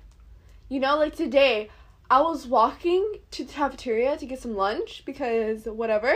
You 0.69 0.79
know, 0.79 0.97
like 0.97 1.15
today, 1.15 1.69
I 2.09 2.21
was 2.21 2.47
walking 2.47 3.15
to 3.31 3.43
the 3.43 3.51
cafeteria 3.51 4.15
to 4.17 4.25
get 4.25 4.39
some 4.39 4.55
lunch 4.55 5.03
because 5.05 5.65
whatever, 5.65 6.13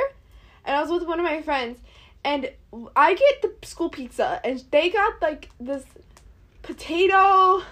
and 0.67 0.75
I 0.75 0.81
was 0.81 0.91
with 0.91 1.07
one 1.07 1.19
of 1.19 1.25
my 1.25 1.41
friends, 1.41 1.79
and 2.23 2.51
I 2.95 3.13
get 3.15 3.41
the 3.41 3.67
school 3.67 3.89
pizza, 3.89 4.39
and 4.43 4.63
they 4.69 4.89
got 4.89 5.21
like 5.21 5.49
this 5.59 5.85
potato, 6.61 7.63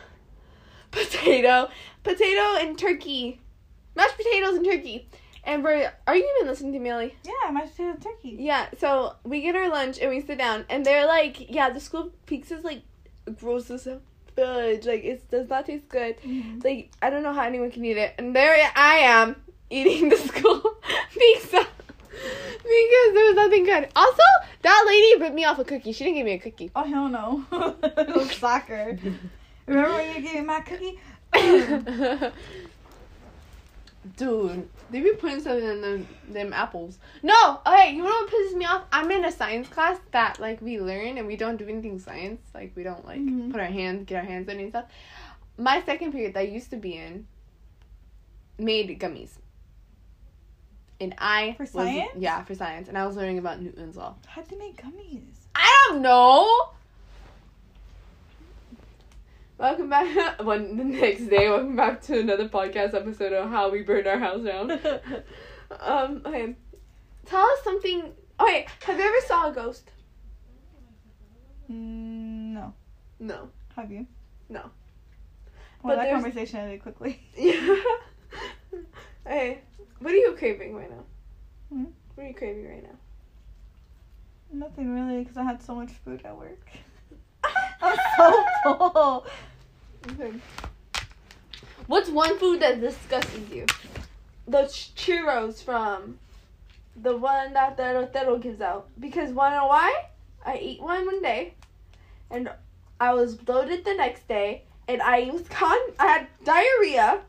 potato, 0.91 1.69
potato 2.03 2.55
and 2.59 2.77
turkey, 2.79 3.41
mashed 3.95 4.17
potatoes 4.17 4.55
and 4.55 4.65
turkey. 4.65 5.07
And 5.43 5.63
we're, 5.63 5.91
are 6.07 6.15
you 6.15 6.27
even 6.37 6.47
listening 6.49 6.73
to 6.73 6.79
me, 6.79 6.89
Ellie? 6.89 7.15
Yeah, 7.23 7.51
mashed 7.51 7.73
potato 7.75 7.91
and 7.91 8.01
turkey. 8.01 8.37
Yeah, 8.39 8.67
so 8.79 9.15
we 9.23 9.41
get 9.41 9.55
our 9.55 9.69
lunch 9.69 9.99
and 9.99 10.09
we 10.09 10.21
sit 10.21 10.37
down, 10.39 10.65
and 10.69 10.85
they're 10.85 11.05
like, 11.05 11.51
"Yeah, 11.53 11.69
the 11.69 11.79
school 11.79 12.11
pizza's 12.25 12.63
like 12.63 12.81
gross 13.39 13.69
as 13.69 13.85
a 13.87 13.99
fudge. 14.35 14.85
Like 14.85 15.03
it 15.03 15.29
does 15.29 15.49
not 15.49 15.65
taste 15.65 15.89
good. 15.89 16.17
Mhm. 16.21 16.63
Like 16.63 16.91
I 17.01 17.09
don't 17.09 17.23
know 17.23 17.33
how 17.33 17.43
anyone 17.43 17.71
can 17.71 17.83
eat 17.85 17.97
it." 17.97 18.15
And 18.17 18.35
there 18.35 18.55
I 18.75 18.97
am 18.99 19.35
eating 19.69 20.09
the 20.09 20.17
school 20.29 20.77
pizza 21.11 21.67
because 22.57 23.13
there 23.13 23.25
was 23.27 23.35
nothing 23.35 23.65
good. 23.65 23.89
Also, 23.95 24.21
that 24.61 24.83
lady 24.87 25.21
ripped 25.21 25.35
me 25.35 25.45
off 25.45 25.59
a 25.59 25.63
cookie. 25.63 25.91
She 25.91 26.03
didn't 26.03 26.17
give 26.17 26.25
me 26.25 26.33
a 26.33 26.39
cookie. 26.39 26.71
Oh 26.75 26.83
hell 26.83 27.07
no! 27.09 27.45
it 27.83 28.15
was 28.15 28.31
soccer. 28.33 28.97
Remember 29.67 29.93
when 29.93 30.15
you 30.15 30.21
gave 30.21 30.35
me 30.35 30.41
my 30.41 30.59
cookie? 30.61 30.99
Dude, 34.17 34.69
they 34.91 35.01
be 35.01 35.13
putting 35.13 35.39
something 35.41 35.67
in 35.67 35.81
them, 35.81 36.07
them 36.29 36.53
apples. 36.53 36.99
No, 37.23 37.59
okay, 37.65 37.91
you 37.91 38.03
know 38.03 38.09
what 38.09 38.29
pisses 38.29 38.55
me 38.55 38.63
off? 38.65 38.83
I'm 38.91 39.09
in 39.09 39.25
a 39.25 39.31
science 39.31 39.67
class 39.67 39.97
that 40.11 40.39
like 40.39 40.61
we 40.61 40.79
learn 40.79 41.17
and 41.17 41.25
we 41.25 41.35
don't 41.35 41.57
do 41.57 41.67
anything 41.67 41.97
science. 41.97 42.39
Like 42.53 42.73
we 42.75 42.83
don't 42.83 43.03
like 43.03 43.19
Mhm. 43.19 43.51
put 43.51 43.59
our 43.59 43.65
hands, 43.65 44.05
get 44.05 44.17
our 44.17 44.23
hands 44.29 44.45
dirty 44.45 44.63
and 44.63 44.71
stuff. 44.71 44.85
my 45.57 45.81
second 45.83 46.11
period 46.11 46.33
that 46.35 46.41
I 46.41 46.43
used 46.43 46.69
to 46.69 46.77
be 46.77 46.95
in 46.97 47.25
made 48.59 48.99
gummies. 48.99 49.31
And 50.99 51.13
I 51.17 51.53
For 51.57 51.63
was- 51.63 51.71
science? 51.71 52.11
yeah, 52.17 52.43
for 52.43 52.55
science. 52.55 52.87
And 52.87 52.97
I 52.97 53.05
was 53.05 53.15
learning 53.15 53.37
about 53.37 53.61
Newton's 53.61 53.97
law. 53.97 54.15
How'd 54.27 54.47
they 54.49 54.57
make 54.57 54.81
gummies? 54.81 55.23
I 55.53 55.87
don't 55.89 56.01
know. 56.01 56.69
Welcome 59.57 59.89
back. 59.89 60.41
One 60.43 60.77
the 60.77 60.83
next 60.83 61.27
day. 61.27 61.49
Welcome 61.49 61.75
back 61.75 62.01
to 62.03 62.19
another 62.19 62.47
podcast 62.49 62.93
episode 62.93 63.33
of 63.33 63.49
how 63.49 63.69
we 63.69 63.83
burned 63.83 64.07
our 64.07 64.19
house 64.19 64.43
down. 64.43 64.71
um. 65.81 66.21
Okay. 66.25 66.55
Tell 67.25 67.41
us 67.41 67.59
something. 67.63 68.11
Oh 68.39 68.45
Okay. 68.45 68.67
Have 68.85 68.97
you 68.99 69.03
ever 69.05 69.25
saw 69.27 69.49
a 69.49 69.53
ghost? 69.53 69.89
Mm, 71.71 72.53
no. 72.53 72.73
No. 73.19 73.49
Have 73.75 73.91
you? 73.91 74.05
No. 74.49 74.59
Well, 74.59 74.71
But 75.83 75.95
that 75.95 76.03
there's- 76.03 76.21
conversation 76.21 76.59
ended 76.59 76.81
quickly. 76.81 77.19
Yeah. 77.37 77.75
hey, 79.25 79.61
what 79.99 80.13
are 80.13 80.17
you 80.17 80.35
craving 80.37 80.75
right 80.75 80.89
now? 80.89 81.03
Hmm? 81.69 81.85
What 82.15 82.23
are 82.23 82.27
you 82.27 82.33
craving 82.33 82.69
right 82.69 82.83
now? 82.83 82.97
Nothing 84.51 84.93
really, 84.93 85.23
because 85.23 85.37
I 85.37 85.43
had 85.43 85.61
so 85.61 85.75
much 85.75 85.91
food 86.03 86.21
at 86.23 86.37
work. 86.37 86.67
I'm 87.81 87.97
so 88.17 88.45
full. 88.63 89.25
Okay. 90.11 90.33
What's 91.87 92.09
one 92.09 92.37
food 92.39 92.61
that 92.61 92.81
disgusts 92.81 93.37
you? 93.51 93.65
The 94.47 94.67
ch- 94.67 94.93
churros 94.95 95.63
from 95.63 96.19
the 96.95 97.15
one 97.15 97.53
that 97.53 97.77
the 97.77 97.83
Rotero 97.83 98.41
gives 98.41 98.61
out. 98.61 98.87
Because 98.99 99.31
wanna 99.31 99.57
know 99.57 99.67
why? 99.67 100.05
I 100.45 100.53
ate 100.53 100.81
one 100.81 101.05
one 101.05 101.21
day, 101.21 101.53
and 102.29 102.49
I 102.99 103.13
was 103.13 103.35
bloated 103.35 103.83
the 103.83 103.93
next 103.93 104.27
day, 104.27 104.63
and 104.87 105.01
I 105.01 105.29
was 105.31 105.47
con 105.49 105.77
I 105.99 106.05
had 106.05 106.27
diarrhea. 106.43 107.21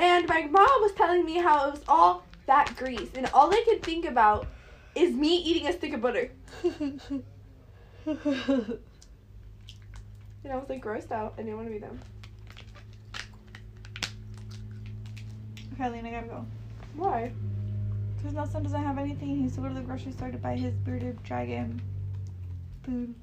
And 0.00 0.26
my 0.26 0.46
mom 0.46 0.80
was 0.80 0.92
telling 0.92 1.26
me 1.26 1.36
how 1.36 1.68
it 1.68 1.72
was 1.72 1.82
all 1.86 2.24
that 2.46 2.74
grease, 2.76 3.10
and 3.14 3.26
all 3.34 3.52
I 3.52 3.62
could 3.68 3.82
think 3.82 4.06
about 4.06 4.46
is 4.94 5.14
me 5.14 5.36
eating 5.36 5.68
a 5.68 5.74
stick 5.74 5.92
of 5.92 6.00
butter. 6.00 6.30
And 10.42 10.54
I 10.54 10.56
was 10.56 10.70
like 10.70 10.82
grossed 10.82 11.12
out. 11.12 11.34
I 11.36 11.42
didn't 11.42 11.56
want 11.56 11.68
to 11.68 11.72
be 11.72 11.78
them. 11.78 12.00
okay, 15.74 15.90
Lena, 15.90 16.08
I 16.08 16.12
gotta 16.12 16.26
go. 16.28 16.46
Why? 16.94 17.30
Because 18.16 18.32
Nelson 18.32 18.62
doesn't 18.62 18.82
have 18.82 18.96
anything. 18.96 19.28
He 19.28 19.34
needs 19.34 19.54
to 19.56 19.60
go 19.60 19.68
to 19.68 19.74
the 19.74 19.82
grocery 19.82 20.12
store 20.12 20.30
to 20.30 20.38
buy 20.38 20.56
his 20.56 20.72
bearded 20.76 21.22
dragon 21.24 21.82
food. 22.84 23.14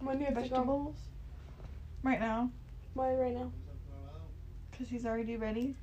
When 0.00 0.18
do 0.18 0.24
you 0.24 0.26
have? 0.26 0.34
Vegetables. 0.34 0.96
Right 2.02 2.20
now. 2.20 2.50
Why 2.94 3.14
right 3.14 3.34
now? 3.34 3.52
Because 4.78 4.90
he's 4.92 5.04
already 5.06 5.36
ready. 5.36 5.74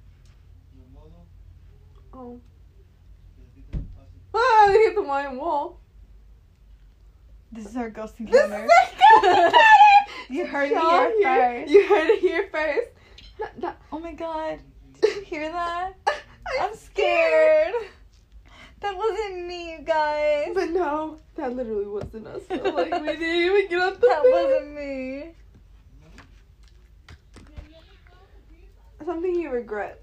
Oh. 2.13 2.39
Ah, 4.33 4.65
they 4.67 4.77
hit 4.83 4.95
the 4.95 5.01
wine 5.03 5.35
wall. 5.35 5.81
This 7.51 7.65
is 7.65 7.75
our 7.75 7.89
ghost 7.89 8.15
This 8.17 8.29
is 8.29 8.35
encounter. 8.51 8.67
You 10.29 10.45
heard 10.47 10.71
it 10.71 10.77
here 10.77 11.21
first. 11.23 11.71
You 11.71 11.87
heard 11.87 12.09
it 12.09 12.19
here 12.19 12.47
first. 12.51 12.87
That- 13.37 13.61
that- 13.61 13.81
Oh 13.91 13.99
my 13.99 14.13
god. 14.13 14.59
Did 15.01 15.15
you 15.17 15.21
hear 15.23 15.51
that? 15.51 15.93
I'm, 16.07 16.69
I'm 16.69 16.75
scared. 16.75 17.73
That 18.79 18.95
wasn't 18.97 19.45
me, 19.45 19.71
you 19.73 19.79
guys. 19.81 20.51
But 20.53 20.69
no, 20.69 21.17
that 21.35 21.53
literally 21.55 21.85
wasn't 21.87 22.27
us. 22.27 22.41
Like 22.49 22.63
we 23.01 23.07
didn't 23.07 23.23
even 23.23 23.67
get 23.67 23.79
up 23.79 23.99
the 23.99 24.07
That 24.07 24.23
bed. 24.23 24.31
wasn't 24.31 24.73
me. 24.73 25.31
Something 29.05 29.35
you 29.35 29.51
regret. 29.51 30.01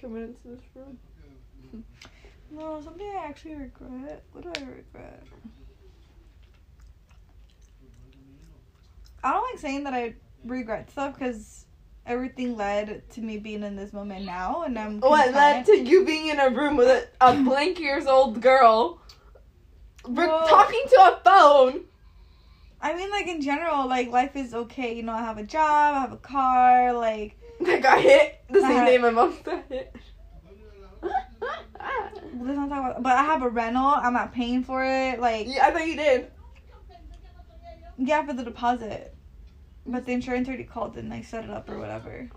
Coming 0.00 0.22
into 0.22 0.40
this 0.44 0.60
room. 0.74 0.98
No, 2.50 2.80
something 2.82 3.06
I 3.06 3.26
actually 3.26 3.56
regret. 3.56 4.22
What 4.32 4.42
do 4.42 4.50
I 4.56 4.60
regret? 4.60 5.22
I 9.22 9.32
don't 9.32 9.52
like 9.52 9.60
saying 9.60 9.84
that 9.84 9.92
I 9.92 10.14
regret 10.46 10.90
stuff 10.90 11.12
because 11.12 11.66
everything 12.06 12.56
led 12.56 13.06
to 13.10 13.20
me 13.20 13.36
being 13.36 13.62
in 13.62 13.76
this 13.76 13.92
moment 13.92 14.24
now, 14.24 14.62
and 14.62 14.78
I'm. 14.78 14.98
What 15.00 15.34
led 15.34 15.66
to 15.66 15.76
you 15.76 16.06
being 16.06 16.28
in 16.28 16.40
a 16.40 16.48
room 16.48 16.78
with 16.78 16.88
a, 16.88 17.06
a 17.20 17.34
blank 17.34 17.78
years 17.78 18.06
old 18.06 18.40
girl? 18.40 19.02
We're 20.06 20.26
talking 20.26 20.84
to 20.88 20.96
a 21.00 21.20
phone. 21.22 21.80
I 22.80 22.94
mean, 22.94 23.10
like 23.10 23.26
in 23.26 23.40
general, 23.40 23.88
like 23.88 24.10
life 24.10 24.36
is 24.36 24.54
okay. 24.54 24.94
You 24.94 25.02
know, 25.02 25.12
I 25.12 25.22
have 25.22 25.38
a 25.38 25.42
job, 25.42 25.96
I 25.96 26.00
have 26.00 26.12
a 26.12 26.16
car, 26.16 26.92
like. 26.92 27.36
That 27.60 27.82
got 27.82 28.00
hit. 28.00 28.40
The 28.48 28.60
same 28.60 28.84
day 28.84 28.98
my 28.98 29.10
mom 29.10 29.36
got 29.42 29.64
hit. 29.68 29.94
Let's 31.02 32.56
not 32.56 32.68
talk 32.68 32.90
about. 32.90 33.02
But 33.02 33.16
I 33.16 33.24
have 33.24 33.42
a 33.42 33.48
rental. 33.48 33.84
I'm 33.84 34.12
not 34.12 34.32
paying 34.32 34.62
for 34.62 34.84
it. 34.84 35.20
Like, 35.20 35.48
yeah, 35.48 35.66
I 35.66 35.70
thought 35.72 35.86
you 35.86 35.96
did. 35.96 36.30
yeah, 37.98 38.24
for 38.24 38.32
the 38.32 38.44
deposit. 38.44 39.14
But 39.86 40.06
the 40.06 40.12
insurance 40.12 40.46
already 40.46 40.64
called 40.64 40.96
and 40.96 41.08
like 41.08 41.24
set 41.24 41.44
it 41.44 41.50
up 41.50 41.68
or 41.68 41.78
whatever. 41.78 42.30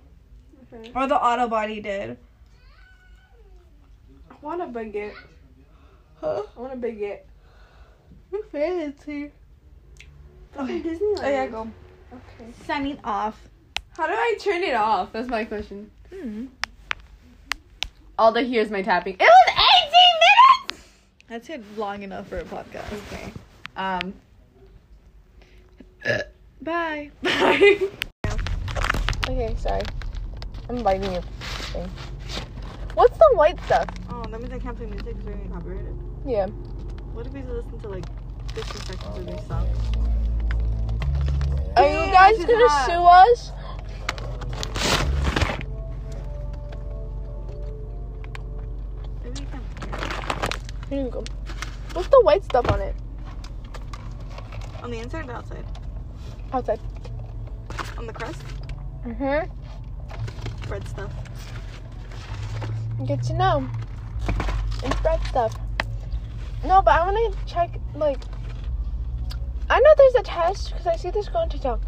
Okay. 0.74 0.92
Or 0.96 1.06
the 1.06 1.16
auto 1.16 1.48
body 1.48 1.82
did. 1.82 2.18
I 4.30 4.36
want 4.42 4.62
a 4.62 4.66
baguette. 4.66 5.14
Huh? 6.20 6.44
I 6.58 6.60
want 6.60 6.74
a 6.74 6.78
baguette. 6.78 7.22
Your 8.32 8.44
fancy. 8.46 9.32
Okay. 10.58 10.80
Okay. 10.80 10.90
Disneyland. 10.90 11.24
Oh 11.24 11.30
yeah, 11.30 11.48
go. 11.48 11.72
Okay. 12.14 12.52
Signing 12.66 13.00
off. 13.04 13.50
How 13.92 14.08
do 14.08 14.14
I 14.14 14.38
turn 14.40 14.64
it 14.64 14.74
off? 14.74 15.12
That's 15.14 15.28
my 15.28 15.46
question. 15.46 15.92
Hmm. 16.14 16.46
All 18.18 18.32
they 18.32 18.46
hear 18.46 18.62
is 18.62 18.70
my 18.70 18.82
tapping. 18.82 19.16
It 19.16 19.20
was 19.20 19.56
18 20.70 20.78
minutes! 20.78 20.88
That's 21.28 21.50
it 21.50 21.78
long 21.78 22.04
enough 22.04 22.28
for 22.28 22.38
a 22.40 22.44
podcast. 22.44 22.92
Okay. 23.08 23.32
Um. 23.76 24.14
Bye. 26.62 27.12
Bye. 27.24 27.90
okay, 29.28 29.56
sorry. 29.58 29.82
I'm 30.70 30.84
biting 30.84 31.12
your 31.12 31.22
thing. 31.22 31.90
What's 32.94 33.18
the 33.18 33.30
white 33.34 33.60
stuff? 33.66 33.88
Oh, 34.10 34.24
that 34.24 34.40
means 34.40 34.54
I 34.54 34.60
can't 34.60 34.78
play 34.78 34.86
music 34.86 35.18
because 35.18 35.26
we're 35.26 35.54
copyrighted. 35.54 35.98
Yeah. 36.26 36.48
What 37.14 37.26
if 37.26 37.34
we 37.34 37.42
listen 37.42 37.80
to 37.80 37.88
like 37.90 38.06
50 38.54 38.80
seconds 38.80 39.18
of 39.18 39.26
these 39.26 39.48
songs? 39.48 40.21
Are 41.78 41.88
you 41.88 42.12
guys 42.12 42.38
gonna 42.38 42.70
sue 42.86 43.04
us? 43.04 43.52
Maybe 49.24 49.42
you. 49.42 49.48
Here 50.90 51.04
you 51.04 51.10
go. 51.10 51.24
What's 51.94 52.10
the 52.10 52.22
white 52.24 52.44
stuff 52.44 52.70
on 52.72 52.82
it? 52.82 52.96
On 54.84 54.92
the 54.92 55.00
inside 55.00 55.30
or 55.30 55.34
outside? 55.34 55.66
Outside. 56.52 56.80
On 57.98 58.06
the 58.06 58.14
crust? 58.14 58.42
Mm-hmm. 59.06 60.68
Bread 60.68 60.88
stuff. 60.88 61.12
Good 63.08 63.24
to 63.24 63.34
know. 63.34 63.70
It's 64.84 65.00
bread 65.02 65.22
stuff. 65.28 65.56
No, 66.66 66.82
but 66.82 66.94
I 66.94 67.06
want 67.10 67.34
to 67.34 67.46
check, 67.46 67.80
like, 67.96 68.20
know 69.92 69.96
there's 69.98 70.16
a 70.16 70.24
test 70.24 70.72
because 70.72 70.88
I 70.88 70.96
see 70.96 71.10
this 71.10 71.28
girl 71.28 71.42
on 71.42 71.50
TikTok. 71.50 71.82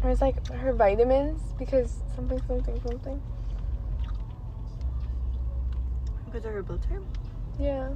Where 0.00 0.10
was 0.10 0.20
like 0.20 0.46
her 0.48 0.72
vitamins 0.72 1.40
because 1.58 2.02
something, 2.14 2.40
something, 2.46 2.80
something. 2.80 3.22
Because 6.24 6.44
of 6.44 6.52
her 6.52 6.62
blow 6.62 6.78
term? 6.88 7.06
Yeah. 7.58 7.90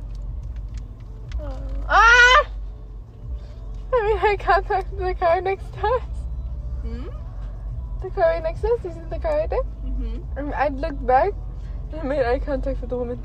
Oh. 1.40 1.59
Ah! 1.88 2.46
I 3.92 4.07
mean, 4.07 4.18
I 4.18 4.37
contact 4.37 4.96
the 4.96 5.14
car 5.14 5.40
next 5.40 5.72
to 5.74 5.87
us. 5.87 6.03
Hmm? 6.83 7.09
The 8.03 8.11
car 8.11 8.24
right 8.24 8.42
next 8.42 8.61
to 8.62 8.68
us. 8.68 8.85
You 8.85 8.92
see 8.92 9.00
the 9.09 9.18
car 9.18 9.38
right 9.38 9.50
there? 9.50 9.62
Mm-hmm. 9.62 10.38
And 10.38 10.55
I 10.55 10.68
looked 10.68 11.07
back 11.07 11.33
and 11.92 12.00
I 12.00 12.05
made 12.05 12.27
eye 12.27 12.38
contact 12.40 12.81
with 12.81 12.90
the 12.90 12.98
woman. 12.98 13.22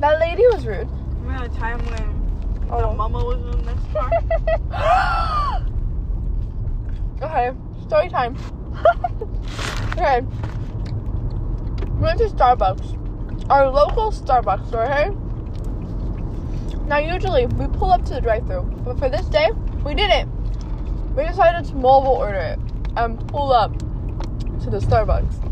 That 0.00 0.18
lady 0.18 0.42
was 0.46 0.66
rude. 0.66 0.88
Remember 1.20 1.44
a 1.44 1.48
time 1.48 1.78
when 1.86 2.17
Oh. 2.70 2.92
mama 2.94 3.24
was 3.24 3.56
in 3.56 3.64
next 3.64 3.92
car? 3.92 4.10
okay, 7.22 7.56
story 7.86 8.08
time. 8.10 8.36
okay. 9.92 10.20
We 11.94 12.02
went 12.02 12.18
to 12.18 12.26
Starbucks. 12.26 13.50
Our 13.50 13.70
local 13.70 14.10
Starbucks 14.12 14.68
store, 14.68 14.84
okay? 14.84 15.10
Now, 16.86 16.98
usually 16.98 17.46
we 17.46 17.66
pull 17.78 17.90
up 17.90 18.04
to 18.06 18.14
the 18.14 18.20
drive 18.20 18.46
through 18.46 18.62
but 18.84 18.98
for 18.98 19.08
this 19.08 19.26
day, 19.26 19.48
we 19.84 19.94
didn't. 19.94 20.28
We 21.14 21.26
decided 21.26 21.64
to 21.70 21.74
mobile 21.74 22.12
order 22.12 22.38
it 22.38 22.58
and 22.96 23.26
pull 23.28 23.52
up 23.52 23.78
to 23.78 24.70
the 24.70 24.78
Starbucks. 24.78 25.44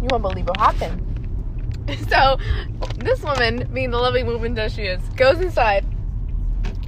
You 0.00 0.08
won't 0.10 0.22
believe 0.22 0.46
what 0.46 0.56
happened. 0.58 1.07
So, 2.08 2.38
this 2.96 3.22
woman, 3.22 3.68
being 3.72 3.90
the 3.90 3.98
loving 3.98 4.26
woman 4.26 4.54
that 4.54 4.72
she 4.72 4.82
is, 4.82 5.00
goes 5.16 5.40
inside 5.40 5.86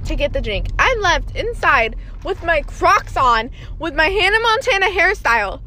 to 0.05 0.15
get 0.15 0.33
the 0.33 0.41
drink. 0.41 0.67
I'm 0.77 0.99
left 0.99 1.35
inside 1.35 1.95
with 2.23 2.43
my 2.43 2.61
Crocs 2.61 3.17
on, 3.17 3.49
with 3.79 3.95
my 3.95 4.07
Hannah 4.07 4.39
Montana 4.39 4.87
hairstyle, 4.87 5.61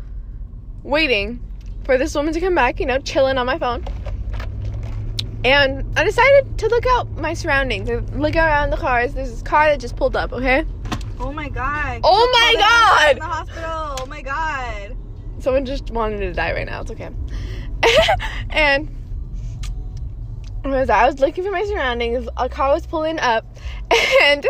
waiting 0.82 1.40
for 1.84 1.98
this 1.98 2.14
woman 2.14 2.32
to 2.34 2.40
come 2.40 2.54
back, 2.54 2.78
you 2.78 2.86
know, 2.86 2.98
chilling 2.98 3.38
on 3.38 3.46
my 3.46 3.58
phone. 3.58 3.84
And 5.44 5.84
I 5.98 6.04
decided 6.04 6.56
to 6.58 6.68
look 6.68 6.86
out 6.86 7.10
my 7.16 7.34
surroundings, 7.34 7.88
look 8.14 8.36
around 8.36 8.70
the 8.70 8.76
cars. 8.76 9.14
There's 9.14 9.30
this 9.30 9.42
car 9.42 9.66
that 9.66 9.80
just 9.80 9.96
pulled 9.96 10.16
up, 10.16 10.32
okay? 10.32 10.64
Oh 11.18 11.32
my 11.32 11.48
god. 11.48 12.00
Oh 12.02 12.30
my 12.32 12.54
god! 12.60 13.12
In 13.12 13.18
the 13.18 13.24
hospital. 13.24 13.96
Oh 14.00 14.06
my 14.06 14.22
god. 14.22 14.96
Someone 15.40 15.66
just 15.66 15.90
wanted 15.90 16.18
to 16.20 16.32
die 16.32 16.52
right 16.52 16.66
now. 16.66 16.80
It's 16.80 16.90
okay. 16.90 17.10
and 18.50 18.88
as 20.72 20.88
I 20.88 21.06
was 21.06 21.20
looking 21.20 21.44
for 21.44 21.50
my 21.50 21.64
surroundings, 21.64 22.28
a 22.36 22.48
car 22.48 22.72
was 22.72 22.86
pulling 22.86 23.18
up, 23.18 23.44
and 24.22 24.46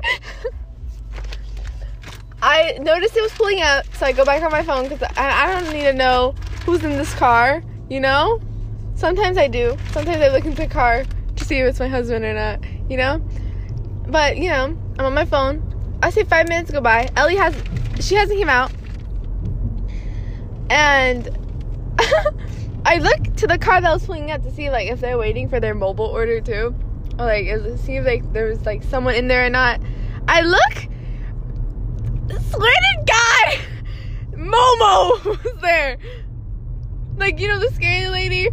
I 2.41 2.79
noticed 2.81 3.17
it 3.17 3.23
was 3.23 3.33
pulling 3.33 3.63
up. 3.63 3.87
So 3.97 4.07
I 4.07 4.13
go 4.13 4.25
back 4.25 4.43
on 4.43 4.53
my 4.53 4.63
phone 4.63 4.89
because 4.89 5.03
I, 5.17 5.45
I 5.45 5.61
don't 5.61 5.73
need 5.73 5.85
to 5.85 5.93
know 5.93 6.35
who's 6.65 6.85
in 6.85 6.93
this 6.93 7.15
car. 7.15 7.63
You 7.89 8.01
know. 8.01 8.41
Sometimes 8.97 9.37
I 9.39 9.49
do. 9.49 9.77
Sometimes 9.91 10.23
I 10.23 10.29
look 10.29 10.45
into 10.45 10.63
the 10.63 10.69
car 10.69 11.05
to 11.37 11.45
see 11.45 11.57
if 11.57 11.67
it's 11.67 11.81
my 11.81 11.89
husband 11.89 12.25
or 12.25 12.33
not. 12.33 12.61
You 12.89 12.97
know. 12.97 13.19
But 14.07 14.37
you 14.37 14.51
know, 14.51 14.77
I'm 14.99 15.07
on 15.07 15.15
my 15.15 15.25
phone. 15.25 15.99
I 16.03 16.11
say 16.11 16.25
five 16.25 16.49
minutes 16.49 16.71
go 16.71 16.81
by. 16.81 17.09
Ellie 17.17 17.37
has, 17.37 17.55
she 17.99 18.15
hasn't 18.15 18.39
came 18.39 18.51
out, 18.51 18.71
and 20.69 21.27
I 22.85 22.99
look 22.99 23.37
to 23.37 23.47
the 23.47 23.59
car 23.59 23.81
that 23.81 23.93
was 23.93 24.05
pulling 24.07 24.31
up 24.31 24.43
to 24.43 24.51
see 24.51 24.71
like 24.71 24.89
if 24.89 25.01
they're 25.01 25.19
waiting 25.19 25.49
for 25.49 25.61
their 25.61 25.75
mobile 25.75 26.07
order 26.07 26.41
too, 26.41 26.75
or 27.19 27.27
like 27.27 27.47
is, 27.47 27.81
see 27.81 27.97
if 27.97 28.07
like 28.07 28.33
there 28.33 28.47
was 28.47 28.65
like 28.67 28.83
someone 28.83 29.15
in 29.15 29.29
there 29.29 29.47
or 29.47 29.51
not. 29.51 29.81
I 30.29 30.43
look, 30.43 30.75
to 32.29 33.05
God, 33.07 33.59
Momo 34.33 35.25
was 35.45 35.61
there. 35.61 35.99
Like 37.17 37.41
you 37.41 37.49
know 37.49 37.59
the 37.59 37.71
scary 37.71 38.09
lady 38.09 38.51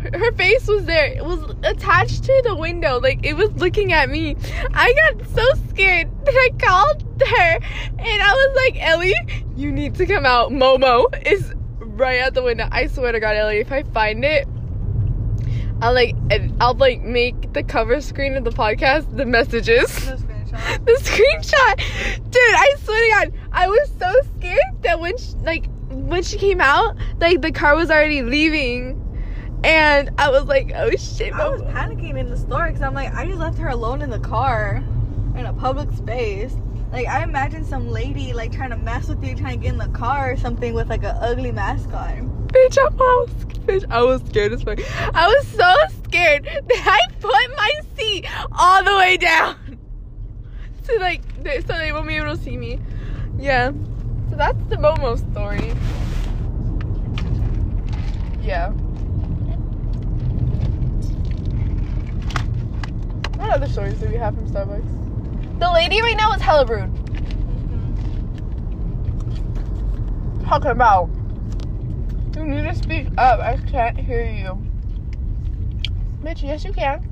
her 0.00 0.32
face 0.32 0.66
was 0.66 0.84
there. 0.86 1.06
It 1.06 1.24
was 1.24 1.54
attached 1.62 2.24
to 2.24 2.42
the 2.44 2.54
window. 2.54 3.00
Like 3.00 3.24
it 3.24 3.34
was 3.34 3.50
looking 3.56 3.92
at 3.92 4.08
me. 4.08 4.36
I 4.72 4.92
got 4.94 5.28
so 5.28 5.44
scared 5.68 6.08
that 6.24 6.34
I 6.34 6.50
called 6.58 7.02
her 7.20 7.58
and 7.98 8.22
I 8.22 8.32
was 8.32 8.56
like, 8.56 8.82
Ellie, 8.82 9.14
you 9.56 9.70
need 9.70 9.94
to 9.96 10.06
come 10.06 10.24
out. 10.24 10.50
Momo 10.50 11.06
is 11.26 11.52
right 11.96 12.20
out 12.20 12.34
the 12.34 12.42
window. 12.42 12.68
I 12.70 12.86
swear 12.86 13.12
to 13.12 13.20
God, 13.20 13.36
Ellie, 13.36 13.58
if 13.58 13.72
I 13.72 13.82
find 13.82 14.24
it, 14.24 14.46
I'll 15.82 15.94
like 15.94 16.14
I'll 16.60 16.74
like 16.74 17.00
make 17.02 17.52
the 17.52 17.62
cover 17.62 18.00
screen 18.00 18.36
of 18.36 18.44
the 18.44 18.50
podcast 18.50 19.16
the 19.16 19.24
messages. 19.24 19.88
The 19.94 20.16
screenshot. 20.16 20.84
the 20.84 20.92
screenshot. 20.92 22.30
Dude, 22.30 22.42
I 22.42 22.74
swear 22.80 23.24
to 23.24 23.30
God, 23.30 23.40
I 23.52 23.68
was 23.68 23.90
so 23.98 24.12
scared 24.36 24.82
that 24.82 25.00
when 25.00 25.16
she, 25.16 25.34
like 25.36 25.66
when 25.90 26.22
she 26.22 26.38
came 26.38 26.60
out, 26.60 26.96
like 27.18 27.40
the 27.40 27.52
car 27.52 27.76
was 27.76 27.90
already 27.90 28.22
leaving 28.22 28.96
and 29.64 30.10
I 30.18 30.30
was 30.30 30.44
like, 30.44 30.72
oh 30.74 30.90
shit. 30.92 31.32
I 31.32 31.48
was 31.48 31.62
panicking 31.62 32.18
in 32.18 32.30
the 32.30 32.36
store 32.36 32.66
because 32.66 32.82
I'm 32.82 32.94
like, 32.94 33.12
I 33.14 33.26
just 33.26 33.38
left 33.38 33.58
her 33.58 33.68
alone 33.68 34.02
in 34.02 34.10
the 34.10 34.18
car 34.18 34.82
in 35.36 35.46
a 35.46 35.52
public 35.52 35.90
space. 35.92 36.54
Like, 36.92 37.06
I 37.06 37.22
imagine 37.22 37.64
some 37.64 37.88
lady 37.88 38.32
like 38.32 38.50
trying 38.50 38.70
to 38.70 38.76
mess 38.76 39.08
with 39.08 39.22
you, 39.24 39.36
trying 39.36 39.60
to 39.60 39.62
get 39.62 39.72
in 39.72 39.78
the 39.78 39.88
car 39.88 40.32
or 40.32 40.36
something 40.36 40.74
with 40.74 40.88
like 40.88 41.04
an 41.04 41.16
ugly 41.20 41.52
mask 41.52 41.92
on. 41.92 42.48
Bitch, 42.48 42.76
I 42.78 42.88
was, 42.88 43.30
bitch, 43.64 43.84
I 43.90 44.02
was 44.02 44.20
scared 44.22 44.52
as 44.52 44.62
fuck. 44.64 44.80
I 45.14 45.28
was 45.28 45.46
so 45.46 45.74
scared 46.04 46.44
that 46.44 46.84
I 46.86 47.14
put 47.20 47.56
my 47.56 47.70
seat 47.96 48.26
all 48.52 48.82
the 48.82 48.96
way 48.96 49.16
down. 49.16 49.56
So 50.82 50.96
like, 50.96 51.22
so 51.44 51.78
they 51.78 51.92
won't 51.92 52.08
be 52.08 52.16
able 52.16 52.34
to 52.34 52.42
see 52.42 52.56
me. 52.56 52.80
Yeah. 53.38 53.70
So 54.30 54.36
that's 54.36 54.58
the 54.64 54.76
Momo 54.76 55.18
story. 55.30 55.74
Yeah. 58.42 58.70
What 63.36 63.50
other 63.50 63.68
stories 63.68 64.00
do 64.00 64.08
we 64.08 64.16
have 64.16 64.34
from 64.34 64.48
Starbucks? 64.48 65.09
The 65.60 65.70
lady 65.70 66.00
right 66.00 66.16
now 66.16 66.32
is 66.32 66.40
hella 66.40 66.64
rude. 66.64 66.90
Talking 70.42 70.70
about. 70.70 71.10
You 72.34 72.44
need 72.46 72.62
to 72.62 72.74
speak 72.74 73.08
up. 73.18 73.40
I 73.40 73.58
can't 73.70 73.98
hear 73.98 74.24
you. 74.24 74.56
Bitch, 76.22 76.42
yes 76.42 76.64
you 76.64 76.72
can. 76.72 77.02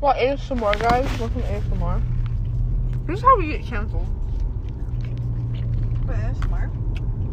What 0.00 0.16
ASMR 0.16 0.80
guys? 0.80 1.20
Welcome 1.20 1.42
to 1.42 1.48
ASMR. 1.48 2.02
This 3.06 3.18
is 3.18 3.22
how 3.22 3.38
we 3.38 3.46
get 3.46 3.62
canceled. 3.62 4.08
But 6.04 6.16
smart. 6.42 6.70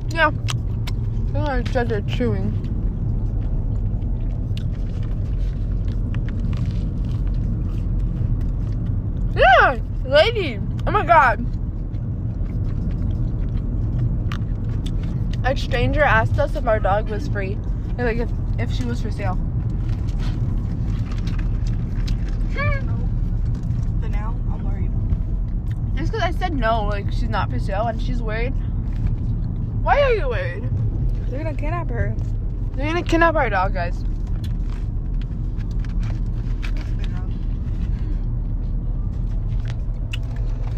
Yeah. 0.09 0.27
I'm 0.27 1.33
gonna 1.33 1.63
judge 1.63 1.91
it 1.91 2.07
chewing. 2.07 2.69
Yeah, 9.35 9.79
lady. 10.09 10.59
Oh 10.87 10.91
my 10.91 11.05
god. 11.05 11.45
A 15.45 15.55
stranger 15.55 16.01
asked 16.01 16.37
us 16.37 16.55
if 16.55 16.67
our 16.67 16.79
dog 16.79 17.09
was 17.09 17.27
free. 17.27 17.57
Like 17.97 18.17
if, 18.17 18.29
if 18.57 18.71
she 18.71 18.85
was 18.85 19.01
for 19.01 19.11
sale. 19.11 19.35
Hmm. 22.55 24.01
But 24.01 24.11
now 24.11 24.35
I'm 24.51 24.63
worried. 24.63 24.91
Just 25.95 26.11
because 26.11 26.23
I 26.23 26.31
said 26.31 26.53
no, 26.55 26.85
like 26.85 27.11
she's 27.11 27.29
not 27.29 27.49
for 27.49 27.59
sale 27.59 27.87
and 27.87 28.01
she's 28.01 28.21
worried. 28.21 28.53
Why 29.81 30.01
are 30.01 30.13
you 30.13 30.27
worried? 30.27 30.69
They're 31.29 31.43
gonna 31.43 31.55
kidnap 31.55 31.89
her. 31.89 32.15
They're 32.73 32.87
gonna 32.87 33.03
kidnap 33.03 33.35
our 33.35 33.49
dog, 33.49 33.73
guys. 33.73 34.03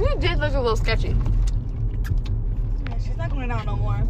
He 0.02 0.16
did 0.16 0.40
look 0.40 0.54
a 0.54 0.60
little 0.60 0.76
sketchy. 0.76 1.16
Yeah, 2.90 2.98
she's 2.98 3.18
not 3.18 3.30
going 3.30 3.52
out 3.52 3.66
no 3.68 3.76
more. 3.76 4.08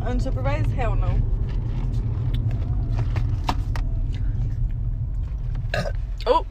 Unsupervised? 0.00 0.72
Hell 0.74 0.96
no. 0.96 1.20
Oh, 6.26 6.44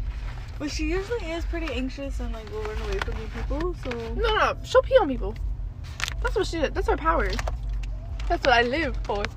But 0.58 0.72
she 0.72 0.86
usually 0.90 1.32
is 1.32 1.44
pretty 1.46 1.72
anxious 1.74 2.20
and 2.22 2.34
like 2.34 2.50
will 2.50 2.63
run 2.63 2.82
away 2.84 2.98
from 3.00 3.22
you 3.22 3.28
people, 3.36 3.76
so 3.84 3.90
no, 3.90 4.13
no, 4.16 4.36
no. 4.36 4.58
She'll 4.63 4.82
pee 4.82 4.96
on 4.96 5.10
people. 5.10 5.36
That's 6.24 6.36
what 6.36 6.48
she 6.48 6.60
That's 6.60 6.88
her 6.88 6.98
power. 6.98 7.30
That's 8.30 8.46
what 8.46 8.54
I 8.54 8.62
live 8.62 8.98
for. 9.04 9.24
Do 9.24 9.30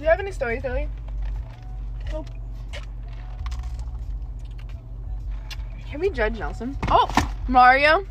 you 0.00 0.06
have 0.06 0.20
any 0.20 0.32
stories, 0.32 0.64
Ellie? 0.64 0.88
Oh. 2.12 2.24
Can 5.92 6.00
we 6.00 6.08
judge 6.08 6.38
Nelson? 6.38 6.74
Oh, 6.90 7.06
Mario. 7.48 8.06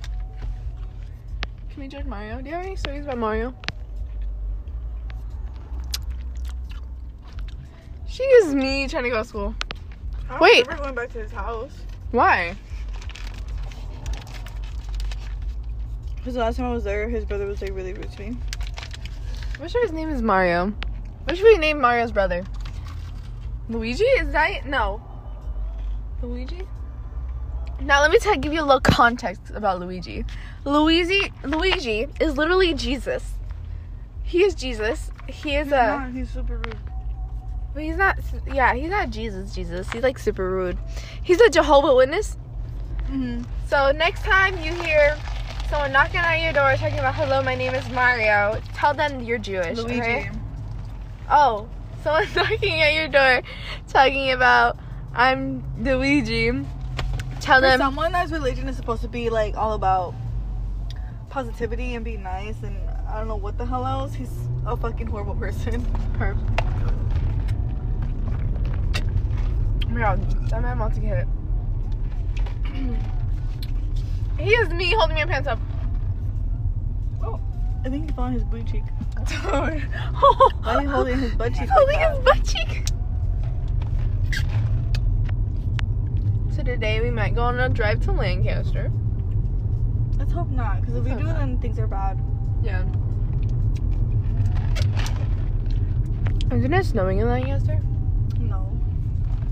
Can 1.71 1.81
we 1.81 1.87
judge 1.87 2.05
Mario? 2.05 2.39
Do 2.39 2.47
you 2.47 2.55
have 2.55 2.63
any 2.63 2.75
stories 2.75 3.05
about 3.05 3.17
Mario? 3.17 3.55
She 8.07 8.21
is 8.21 8.53
me 8.53 8.87
trying 8.87 9.05
to 9.05 9.09
go 9.09 9.23
to 9.23 9.27
school. 9.27 9.55
I 10.29 10.33
don't 10.33 10.41
Wait. 10.41 10.67
remember 10.67 10.83
going 10.83 10.95
back 10.95 11.11
to 11.13 11.23
his 11.23 11.31
house. 11.31 11.71
Why? 12.11 12.55
Because 16.17 16.35
the 16.35 16.39
last 16.39 16.57
time 16.57 16.67
I 16.67 16.73
was 16.73 16.83
there, 16.83 17.09
his 17.09 17.25
brother 17.25 17.47
was 17.47 17.63
like 17.63 17.73
really 17.73 17.93
rude 17.93 18.11
to 18.11 18.19
me. 18.19 18.37
I'm 19.59 19.67
sure 19.67 19.81
his 19.81 19.91
name 19.91 20.09
is 20.09 20.21
Mario. 20.21 20.71
What 21.23 21.35
should 21.35 21.45
we 21.45 21.57
name 21.57 21.81
Mario's 21.81 22.11
brother? 22.11 22.43
Luigi? 23.69 24.03
Is 24.03 24.31
that 24.33 24.51
it? 24.51 24.65
No. 24.67 25.01
Luigi? 26.21 26.67
Now 27.83 28.01
let 28.01 28.11
me 28.11 28.19
tell, 28.19 28.37
give 28.37 28.53
you 28.53 28.61
a 28.61 28.63
little 28.63 28.79
context 28.81 29.51
about 29.53 29.79
Luigi. 29.79 30.23
Luigi, 30.65 31.33
Luigi 31.43 32.07
is 32.19 32.37
literally 32.37 32.73
Jesus. 32.73 33.33
He 34.23 34.43
is 34.43 34.53
Jesus. 34.55 35.11
He 35.27 35.55
is 35.55 35.65
He's 35.67 35.73
a. 35.73 35.87
not, 35.87 36.11
he's 36.11 36.29
super 36.29 36.57
rude. 36.57 36.77
But 37.73 37.83
he's 37.83 37.97
not. 37.97 38.17
Yeah, 38.53 38.73
he's 38.75 38.89
not 38.89 39.09
Jesus. 39.09 39.55
Jesus. 39.55 39.89
He's 39.91 40.03
like 40.03 40.19
super 40.19 40.49
rude. 40.49 40.77
He's 41.23 41.41
a 41.41 41.49
Jehovah 41.49 41.95
Witness. 41.95 42.37
Mm-hmm. 43.07 43.43
So 43.67 43.91
next 43.91 44.23
time 44.23 44.57
you 44.63 44.73
hear 44.83 45.17
someone 45.69 45.91
knocking 45.91 46.19
on 46.19 46.41
your 46.41 46.53
door 46.53 46.75
talking 46.75 46.99
about 46.99 47.15
"Hello, 47.15 47.41
my 47.41 47.55
name 47.55 47.73
is 47.73 47.87
Mario," 47.89 48.61
tell 48.73 48.93
them 48.93 49.21
you're 49.21 49.37
Jewish. 49.37 49.77
Luigi. 49.77 49.99
okay? 50.01 50.31
Oh, 51.29 51.67
someone 52.03 52.27
knocking 52.35 52.81
at 52.81 52.93
your 52.93 53.07
door 53.07 53.41
talking 53.87 54.31
about 54.31 54.77
I'm 55.13 55.63
Luigi. 55.83 56.51
Tell 57.41 57.59
For 57.59 57.67
them 57.67 57.79
someone 57.79 58.11
that's 58.11 58.31
religion 58.31 58.67
is 58.69 58.75
supposed 58.75 59.01
to 59.01 59.07
be 59.07 59.29
like 59.29 59.57
all 59.57 59.73
about 59.73 60.13
positivity 61.29 61.95
and 61.95 62.05
be 62.05 62.17
nice 62.17 62.61
and 62.63 62.77
I 63.09 63.17
don't 63.17 63.27
know 63.27 63.35
what 63.35 63.57
the 63.57 63.65
hell 63.65 63.85
else. 63.85 64.13
He's 64.13 64.31
a 64.65 64.77
fucking 64.77 65.07
horrible 65.07 65.35
person. 65.35 65.83
her. 66.17 66.37
Oh 69.85 69.89
my 69.89 69.99
god, 69.99 70.49
that 70.49 70.61
man 70.61 70.79
wants 70.79 70.97
to 70.97 71.01
get 71.03 71.17
it. 71.17 71.27
he 74.39 74.51
is 74.51 74.69
me 74.69 74.93
holding 74.93 75.17
my 75.17 75.25
pants 75.25 75.49
up. 75.49 75.59
Oh, 77.21 77.39
I 77.83 77.89
think 77.89 78.09
he 78.09 78.15
found 78.15 78.33
his 78.35 78.45
booty 78.45 78.71
cheek. 78.71 78.83
Dude. 79.27 79.37
Why 79.41 79.81
are 80.63 80.81
you 80.81 80.89
holding 80.89 81.19
his 81.19 81.33
butt 81.35 81.53
cheek? 81.53 81.61
like 81.61 81.69
holding 81.69 81.99
that? 81.99 82.15
his 82.15 82.23
butt 82.23 82.45
cheek. 82.45 82.85
So 86.61 86.65
today 86.65 87.01
we 87.01 87.09
might 87.09 87.33
go 87.33 87.41
on 87.41 87.59
a 87.59 87.69
drive 87.69 88.01
to 88.01 88.11
Lancaster. 88.11 88.91
Let's 90.19 90.31
hope 90.31 90.47
not, 90.49 90.81
because 90.81 90.95
if 90.97 91.03
we 91.05 91.09
do, 91.09 91.23
not. 91.23 91.39
then 91.39 91.57
things 91.59 91.79
are 91.79 91.87
bad. 91.87 92.23
Yeah. 92.61 92.83
Isn't 96.55 96.71
it 96.71 96.85
snowing 96.85 97.17
in 97.17 97.27
Lancaster? 97.27 97.79
No. 98.39 98.71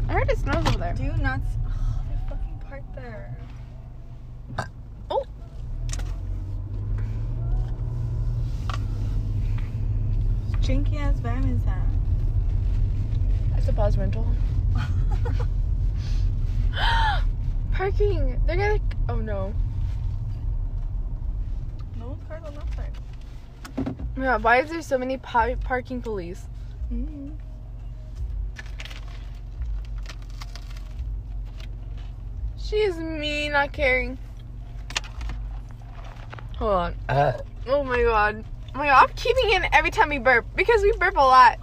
I 0.07 0.13
heard 0.13 0.29
it 0.29 0.37
snows 0.37 0.67
over 0.67 0.77
there. 0.77 0.93
Do 0.93 1.01
you 1.01 1.13
not? 1.17 1.39
s- 1.39 1.57
Oh, 1.65 2.01
they 2.11 2.29
fucking 2.29 2.61
parked 2.69 2.95
there. 2.95 3.35
Oh. 5.09 5.25
Janky 10.61 10.99
ass 10.99 11.17
van 11.21 11.43
is 11.45 11.63
that? 11.63 11.87
It's 13.57 13.67
a 13.67 13.73
pause 13.73 13.97
rental. 13.97 14.27
Parking. 17.71 18.41
They're 18.45 18.57
gonna. 18.57 18.79
Oh 19.07 19.15
no. 19.15 19.53
no 21.97 22.07
one's 22.09 22.23
cars 22.27 22.43
on 22.45 22.55
that 22.55 22.75
side. 22.75 23.95
Yeah. 24.17 24.37
Why 24.37 24.61
is 24.61 24.69
there 24.69 24.81
so 24.81 24.97
many 24.97 25.17
pa- 25.17 25.55
parking 25.63 26.01
police? 26.01 26.47
Mm-hmm. 26.93 27.29
She's 32.57 32.97
me 32.97 33.49
not 33.49 33.73
caring. 33.73 34.17
Hold 36.57 36.71
on. 36.71 36.95
Uh. 37.07 37.33
Oh 37.67 37.83
my 37.83 38.01
god. 38.03 38.43
Oh 38.75 38.77
my 38.77 38.87
god. 38.87 39.09
I'm 39.09 39.15
keeping 39.15 39.53
in 39.53 39.65
every 39.73 39.91
time 39.91 40.09
we 40.09 40.19
burp 40.19 40.45
because 40.55 40.81
we 40.81 40.91
burp 40.93 41.15
a 41.15 41.19
lot. 41.19 41.57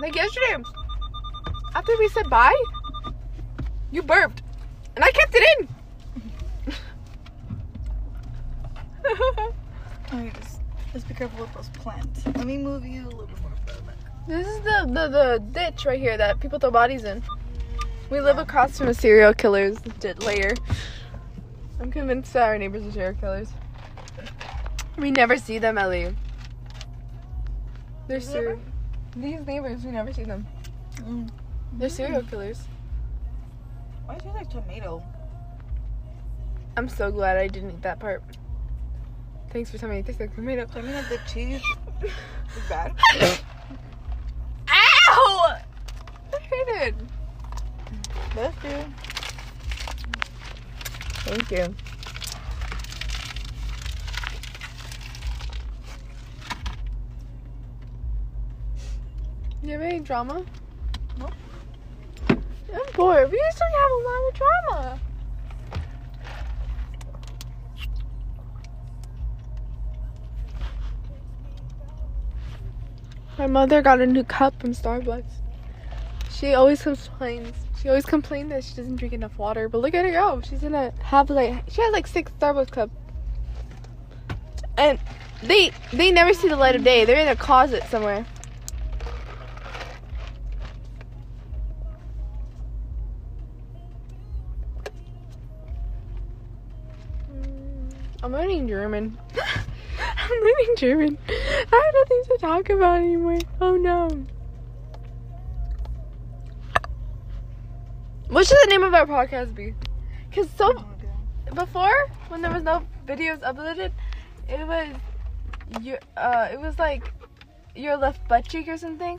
Like 0.00 0.14
yesterday, 0.14 0.62
after 1.74 1.92
we 1.98 2.08
said 2.08 2.30
bye, 2.30 2.54
you 3.90 4.02
burped, 4.02 4.42
and 4.94 5.04
I 5.04 5.10
kept 5.10 5.34
it 5.34 5.58
in. 5.60 5.68
Okay, 10.10 10.32
just, 10.40 10.60
just 10.94 11.08
be 11.08 11.12
careful 11.12 11.40
with 11.44 11.52
those 11.52 11.68
plants. 11.70 12.24
Let 12.24 12.46
me 12.46 12.56
move 12.56 12.86
you 12.86 13.02
a 13.02 13.10
little 13.10 13.26
bit 13.26 13.42
more 13.42 13.52
further 13.66 13.82
back. 13.82 13.96
this 14.26 14.46
is 14.46 14.60
the, 14.60 14.86
the 14.86 15.08
the 15.08 15.42
ditch 15.52 15.84
right 15.84 16.00
here 16.00 16.16
that 16.16 16.40
people 16.40 16.58
throw 16.58 16.70
bodies 16.70 17.04
in. 17.04 17.22
We 18.08 18.22
live 18.22 18.38
across 18.38 18.78
from 18.78 18.88
a 18.88 18.94
serial 18.94 19.34
killer's 19.34 19.78
dit 20.00 20.22
layer. 20.22 20.54
I'm 21.78 21.90
convinced 21.90 22.32
that 22.32 22.44
our 22.44 22.56
neighbors 22.56 22.86
are 22.86 22.92
serial 22.92 23.14
killers. 23.14 23.48
We 24.96 25.10
never 25.10 25.36
see 25.36 25.58
them, 25.58 25.76
Ellie. 25.76 26.16
They're 28.06 28.22
serial. 28.22 28.58
These 29.16 29.46
neighbors, 29.46 29.84
we 29.84 29.90
never 29.90 30.12
see 30.12 30.24
them. 30.24 30.46
Mm. 30.96 31.30
They're 31.72 31.88
serial 31.88 32.22
killers. 32.22 32.66
Why 34.06 34.14
does 34.14 34.26
it 34.26 34.28
taste 34.28 34.34
like 34.34 34.50
tomato? 34.50 35.02
I'm 36.76 36.88
so 36.88 37.10
glad 37.10 37.36
I 37.36 37.48
didn't 37.48 37.70
eat 37.70 37.82
that 37.82 37.98
part. 37.98 38.22
Thanks 39.50 39.70
for 39.70 39.78
telling 39.78 39.96
me 39.96 40.00
it 40.00 40.06
tastes 40.06 40.20
like 40.20 40.34
tomato. 40.34 40.66
So 40.72 40.80
I 40.80 40.82
mean, 40.82 40.94
like 40.94 41.08
the 41.08 41.18
cheese 41.30 41.62
is 42.02 42.10
bad. 42.68 42.92
Ow! 44.70 45.56
I 46.32 46.38
hate 46.40 46.88
it. 46.88 46.94
That's 48.34 48.56
true. 48.60 48.84
Thank 51.24 51.50
you. 51.50 51.74
You 59.62 59.70
have 59.72 59.82
any 59.82 60.00
drama? 60.00 60.44
Nope. 61.18 61.32
I'm 62.30 62.92
bored. 62.94 63.30
We 63.30 63.38
to 63.38 63.64
have 63.64 63.90
a 63.90 64.02
lot 64.04 64.28
of 64.28 64.34
drama. 64.34 65.00
My 73.36 73.46
mother 73.46 73.82
got 73.82 74.00
a 74.00 74.06
new 74.06 74.24
cup 74.24 74.60
from 74.60 74.72
Starbucks. 74.72 75.24
She 76.30 76.54
always 76.54 76.82
complains. 76.82 77.52
She 77.80 77.88
always 77.88 78.06
complains 78.06 78.50
that 78.50 78.64
she 78.64 78.74
doesn't 78.74 78.96
drink 78.96 79.12
enough 79.12 79.38
water. 79.38 79.68
But 79.68 79.78
look 79.78 79.94
at 79.94 80.04
her 80.04 80.12
go. 80.12 80.40
She's 80.40 80.60
gonna 80.60 80.92
have 81.02 81.30
like 81.30 81.64
she 81.68 81.82
has 81.82 81.92
like 81.92 82.06
six 82.06 82.30
Starbucks 82.38 82.70
cups. 82.70 82.92
And 84.76 85.00
they 85.42 85.72
they 85.92 86.12
never 86.12 86.32
see 86.32 86.48
the 86.48 86.56
light 86.56 86.76
of 86.76 86.84
day. 86.84 87.04
They're 87.04 87.18
in 87.18 87.28
a 87.28 87.36
closet 87.36 87.82
somewhere. 87.90 88.24
German. 98.68 99.18
I'm 100.18 100.30
learning 100.30 100.74
German. 100.76 101.18
I 101.28 101.82
have 101.84 101.94
nothing 101.94 102.22
to 102.24 102.38
talk 102.38 102.70
about 102.70 102.98
anymore. 102.98 103.38
Oh 103.60 103.76
no. 103.76 104.08
What 108.28 108.46
should 108.46 108.58
the 108.64 108.68
name 108.68 108.82
of 108.82 108.92
our 108.92 109.06
podcast 109.06 109.54
be? 109.54 109.74
Cause 110.32 110.48
so 110.56 110.84
before 111.54 112.08
when 112.28 112.42
there 112.42 112.52
was 112.52 112.62
no 112.62 112.86
videos 113.06 113.40
uploaded, 113.40 113.90
it 114.48 114.66
was 114.66 114.88
your 115.82 115.98
uh 116.16 116.48
it 116.52 116.60
was 116.60 116.78
like 116.78 117.10
your 117.74 117.96
left 117.96 118.26
butt 118.28 118.46
cheek 118.46 118.68
or 118.68 118.76
something. 118.76 119.18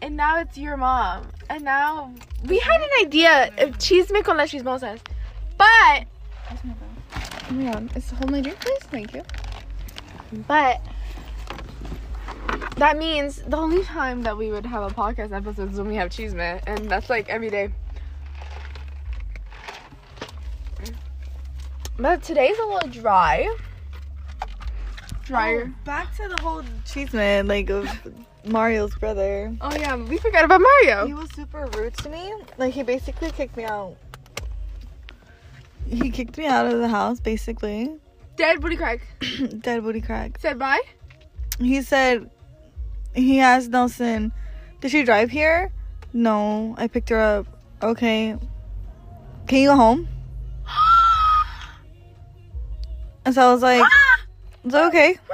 And 0.00 0.16
now 0.16 0.38
it's 0.38 0.56
your 0.56 0.76
mom. 0.76 1.26
And 1.50 1.64
now 1.64 2.14
we 2.46 2.60
had 2.60 2.80
an 2.80 3.06
idea 3.06 3.50
of 3.58 3.78
chisme 3.78 4.22
con 4.22 4.36
las 4.36 4.52
chismosas. 4.52 5.00
But 5.56 6.06
Oh 7.50 7.54
my 7.54 7.72
god, 7.72 7.96
is 7.96 8.10
hold 8.10 8.30
my 8.30 8.40
drink 8.40 8.60
please? 8.60 8.82
Thank 8.84 9.14
you. 9.14 9.22
But 10.46 10.82
that 12.76 12.98
means 12.98 13.42
the 13.42 13.56
only 13.56 13.82
time 13.84 14.22
that 14.22 14.36
we 14.36 14.50
would 14.50 14.66
have 14.66 14.82
a 14.82 14.94
podcast 14.94 15.32
episode 15.32 15.72
is 15.72 15.78
when 15.78 15.88
we 15.88 15.96
have 15.96 16.10
chisme, 16.10 16.60
and 16.66 16.90
that's 16.90 17.08
like 17.08 17.28
every 17.28 17.50
day. 17.50 17.70
But 21.98 22.22
today's 22.22 22.58
a 22.58 22.66
little 22.66 22.88
dry. 22.90 23.52
Drier. 25.24 25.64
Oh, 25.66 25.84
back 25.84 26.14
to 26.16 26.28
the 26.28 26.40
whole 26.40 26.62
cheese 26.86 27.12
man, 27.12 27.48
like 27.48 27.70
of 27.70 27.88
Mario's 28.44 28.94
brother. 28.94 29.54
Oh, 29.60 29.74
yeah, 29.76 29.96
we 29.96 30.16
forgot 30.18 30.44
about 30.44 30.60
Mario. 30.60 31.06
He 31.06 31.14
was 31.14 31.28
super 31.34 31.66
rude 31.76 31.96
to 31.98 32.08
me. 32.08 32.32
Like 32.56 32.72
he 32.72 32.82
basically 32.82 33.30
kicked 33.32 33.56
me 33.56 33.64
out. 33.64 33.96
He 35.90 36.10
kicked 36.10 36.38
me 36.38 36.46
out 36.46 36.66
of 36.66 36.78
the 36.78 36.88
house, 36.88 37.20
basically. 37.20 37.90
Dead 38.36 38.60
booty 38.60 38.76
crack. 38.76 39.00
Dead 39.60 39.82
booty 39.82 40.00
crack. 40.00 40.38
Said 40.38 40.58
bye. 40.58 40.80
He 41.58 41.82
said 41.82 42.30
he 43.14 43.40
asked 43.40 43.70
Nelson, 43.70 44.32
"Did 44.80 44.90
she 44.90 45.02
drive 45.02 45.30
here?" 45.30 45.72
No, 46.12 46.74
I 46.78 46.86
picked 46.88 47.08
her 47.10 47.20
up. 47.20 47.46
Okay. 47.82 48.36
Can 49.46 49.58
you 49.58 49.68
go 49.68 49.76
home? 49.76 50.08
And 53.24 53.34
so 53.34 53.48
I 53.48 53.52
was 53.52 53.62
like, 53.62 53.82
ah! 53.84 54.20
"It's 54.64 54.74
okay." 54.74 55.18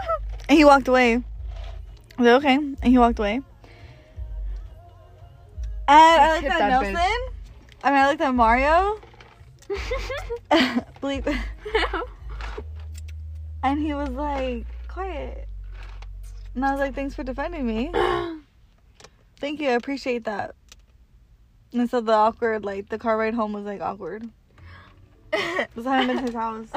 And 0.48 0.58
he 0.58 0.64
walked 0.66 0.88
away. 0.88 1.14
I 1.14 1.22
was 2.18 2.26
like, 2.26 2.44
okay. 2.44 2.54
And 2.56 2.84
he 2.84 2.98
walked 2.98 3.18
away. 3.18 3.36
And 3.36 3.44
I 5.88 6.36
at 6.36 6.42
that 6.42 6.68
Nelson. 6.68 6.94
bitch. 6.94 7.32
I 7.82 7.90
mean, 7.90 7.98
I 7.98 8.10
looked 8.10 8.20
at 8.20 8.34
Mario. 8.34 9.00
Bleep. 11.00 11.36
And 13.64 13.80
he 13.80 13.94
was 13.94 14.10
like, 14.10 14.66
quiet. 14.88 15.48
And 16.54 16.66
I 16.66 16.72
was 16.72 16.80
like, 16.80 16.94
thanks 16.94 17.14
for 17.14 17.24
defending 17.24 17.66
me. 17.66 17.90
Thank 19.40 19.58
you. 19.58 19.70
I 19.70 19.72
appreciate 19.72 20.24
that. 20.24 20.54
And 21.72 21.88
so 21.88 22.02
the 22.02 22.12
awkward, 22.12 22.62
like, 22.62 22.90
the 22.90 22.98
car 22.98 23.16
ride 23.16 23.32
home 23.32 23.54
was 23.54 23.64
like 23.64 23.80
awkward. 23.80 24.28
This 25.32 25.84
time 25.84 26.10
in 26.10 26.18
his 26.18 26.34
house. 26.34 26.68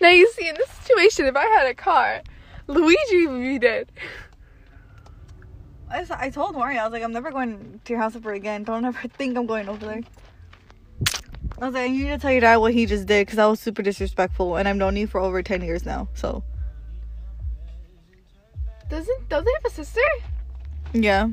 now 0.00 0.08
you 0.08 0.32
see, 0.32 0.48
in 0.48 0.56
this 0.56 0.70
situation, 0.70 1.26
if 1.26 1.36
I 1.36 1.44
had 1.44 1.66
a 1.66 1.74
car, 1.74 2.22
Luigi 2.66 3.26
would 3.26 3.42
be 3.42 3.58
dead. 3.58 3.92
I 5.90 6.30
told 6.30 6.54
Mario, 6.54 6.80
I 6.80 6.84
was 6.84 6.92
like, 6.92 7.02
I'm 7.02 7.12
never 7.12 7.30
going 7.30 7.80
to 7.84 7.92
your 7.92 8.00
house 8.00 8.16
ever 8.16 8.32
again. 8.32 8.64
Don't 8.64 8.84
ever 8.86 9.08
think 9.08 9.36
I'm 9.36 9.44
going 9.44 9.68
over 9.68 9.84
there. 9.84 10.00
I 11.62 11.66
was 11.66 11.74
like, 11.74 11.92
you 11.92 12.04
need 12.04 12.10
to 12.10 12.18
tell 12.18 12.32
your 12.32 12.40
dad 12.40 12.56
what 12.56 12.74
he 12.74 12.86
just 12.86 13.06
did 13.06 13.24
because 13.24 13.36
that 13.36 13.46
was 13.46 13.60
super 13.60 13.82
disrespectful, 13.82 14.56
and 14.56 14.66
I've 14.66 14.74
known 14.74 14.96
you 14.96 15.06
for 15.06 15.20
over 15.20 15.44
ten 15.44 15.62
years 15.62 15.86
now. 15.86 16.08
So 16.14 16.42
Doesn't 18.90 19.28
don't 19.28 19.44
they 19.44 19.50
have 19.62 19.72
a 19.72 19.74
sister? 19.74 20.00
yeah, 20.92 21.28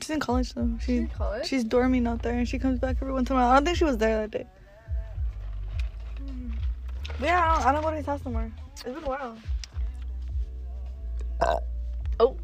she's 0.00 0.08
in 0.08 0.18
college 0.18 0.54
though. 0.54 0.70
She's 0.80 0.98
in 1.00 1.08
college. 1.08 1.46
she's 1.46 1.62
dorming 1.62 2.08
out 2.08 2.22
there, 2.22 2.32
and 2.38 2.48
she 2.48 2.58
comes 2.58 2.78
back 2.78 2.96
every 3.02 3.12
once 3.12 3.28
in 3.28 3.36
a 3.36 3.38
while. 3.38 3.50
I 3.50 3.54
don't 3.56 3.66
think 3.66 3.76
she 3.76 3.84
was 3.84 3.98
there 3.98 4.16
that 4.26 4.30
day. 4.30 4.46
But 7.18 7.26
yeah, 7.26 7.44
I 7.44 7.54
don't, 7.56 7.66
I 7.66 7.72
don't 7.72 7.82
go 7.82 7.90
to 7.90 7.96
his 7.96 8.06
house 8.06 8.20
no 8.24 8.30
more. 8.30 8.50
It's 8.72 8.82
been 8.82 8.94
a 8.96 9.00
while. 9.00 9.36
Uh, 11.42 11.56
oh. 12.18 12.36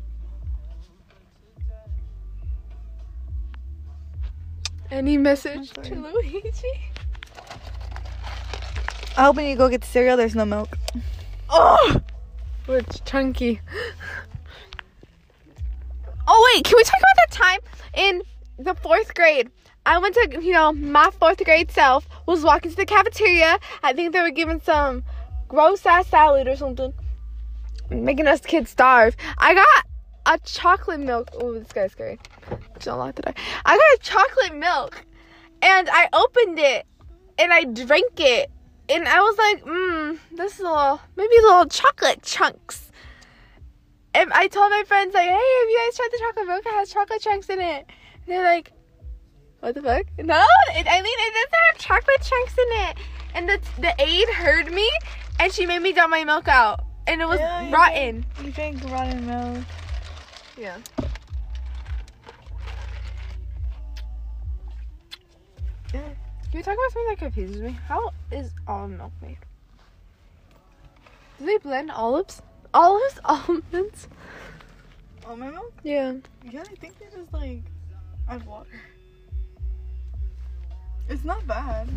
Any 4.91 5.19
message 5.19 5.73
to. 5.73 5.95
Luigi? 5.95 6.53
I 9.17 9.25
hope 9.25 9.37
when 9.37 9.47
you 9.47 9.57
go 9.57 9.69
get 9.69 9.81
the 9.81 9.87
cereal, 9.87 10.17
there's 10.17 10.35
no 10.35 10.45
milk. 10.45 10.77
Oh, 11.49 12.01
it's 12.69 13.01
chunky. 13.01 13.61
Oh 16.29 16.53
wait, 16.55 16.65
can 16.65 16.77
we 16.77 16.85
talk 16.85 16.99
about 16.99 17.17
that 17.17 17.31
time 17.31 17.61
in 17.95 18.23
the 18.59 18.75
fourth 18.75 19.15
grade? 19.15 19.51
I 19.87 19.99
went 19.99 20.15
to, 20.15 20.41
you 20.43 20.53
know, 20.53 20.73
my 20.73 21.11
fourth 21.11 21.45
grade 21.45 21.71
self 21.71 22.09
was 22.27 22.43
walking 22.43 22.73
to 22.73 22.77
the 22.77 22.87
cafeteria. 22.87 23.59
I 23.83 23.93
think 23.93 24.13
they 24.13 24.21
were 24.21 24.31
giving 24.31 24.61
some 24.61 25.05
gross 25.49 25.87
ass 25.87 26.09
salad 26.09 26.49
or 26.49 26.57
something, 26.57 26.93
making 27.91 28.27
us 28.27 28.41
kids 28.41 28.71
starve. 28.71 29.17
I 29.39 29.55
got 29.55 29.87
a 30.27 30.39
chocolate 30.45 31.01
milk. 31.01 31.31
Oh, 31.35 31.55
this 31.55 31.73
guy's 31.73 31.93
scary. 31.93 32.19
Don't 32.81 32.99
lock 32.99 33.15
the 33.15 33.23
door. 33.23 33.35
I 33.65 33.77
got 33.77 33.79
a 33.79 33.99
chocolate 34.01 34.59
milk, 34.59 35.05
and 35.63 35.89
I 35.91 36.09
opened 36.13 36.59
it, 36.59 36.87
and 37.39 37.53
I 37.53 37.65
drank 37.65 38.21
it, 38.21 38.51
and 38.89 39.09
I 39.09 39.21
was 39.21 39.39
like, 39.39 39.65
mmm, 39.65 40.19
this 40.33 40.55
is 40.55 40.61
a 40.61 40.65
little, 40.65 41.01
maybe 41.17 41.35
little 41.41 41.67
chocolate 41.67 42.23
chunks. 42.23 42.91
And 44.15 44.33
I 44.33 44.47
told 44.47 44.71
my 44.71 44.85
friends, 44.87 45.13
like, 45.13 45.29
hey, 45.29 45.33
have 45.33 45.69
you 45.69 45.83
guys 45.85 45.97
tried 45.97 46.09
the 46.11 46.19
chocolate 46.19 46.47
milk? 46.47 46.63
It 46.65 46.73
has 46.73 46.91
chocolate 46.91 47.21
chunks 47.21 47.49
in 47.51 47.61
it. 47.61 47.87
And 47.87 48.27
they're 48.27 48.43
like, 48.43 48.73
what 49.61 49.75
the 49.75 49.83
fuck? 49.83 50.07
No, 50.19 50.45
it, 50.71 50.87
I 50.89 51.03
mean, 51.03 51.19
it 51.19 51.35
doesn't 51.35 51.55
have 51.69 51.79
chocolate 51.79 52.23
chunks 52.23 52.55
in 52.57 52.89
it. 52.89 52.97
And 53.35 53.49
the, 53.49 53.61
the 53.81 53.95
aide 54.03 54.29
heard 54.31 54.73
me, 54.73 54.89
and 55.39 55.53
she 55.53 55.67
made 55.67 55.83
me 55.83 55.93
dump 55.93 56.11
my 56.11 56.25
milk 56.25 56.49
out. 56.49 56.81
And 57.07 57.21
it 57.21 57.29
was 57.29 57.41
Yeah, 57.41 57.63
you 57.63 57.75
rotten. 57.75 58.27
You 58.43 58.51
drank 58.53 58.83
rotten 58.85 59.27
milk. 59.27 59.65
Yeah. 60.57 60.79
We 66.57 66.63
talk 66.63 66.75
about 66.75 66.93
something 66.93 67.09
that 67.11 67.19
confuses 67.19 67.61
me? 67.61 67.79
How 67.87 68.11
is 68.33 68.51
almond 68.67 68.99
milk 68.99 69.13
made? 69.21 69.37
Do 71.39 71.45
they 71.45 71.59
blend 71.59 71.91
olives? 71.91 72.41
Olives? 72.73 73.21
Almonds? 73.25 74.09
Almond 75.27 75.53
milk? 75.53 75.73
Yeah. 75.83 76.15
Yeah, 76.51 76.63
I 76.63 76.75
think 76.77 76.99
they 76.99 77.07
just 77.15 77.31
like 77.33 77.61
add 78.29 78.45
water. 78.47 78.81
It's 81.09 81.25
not 81.25 81.47
bad. 81.47 81.89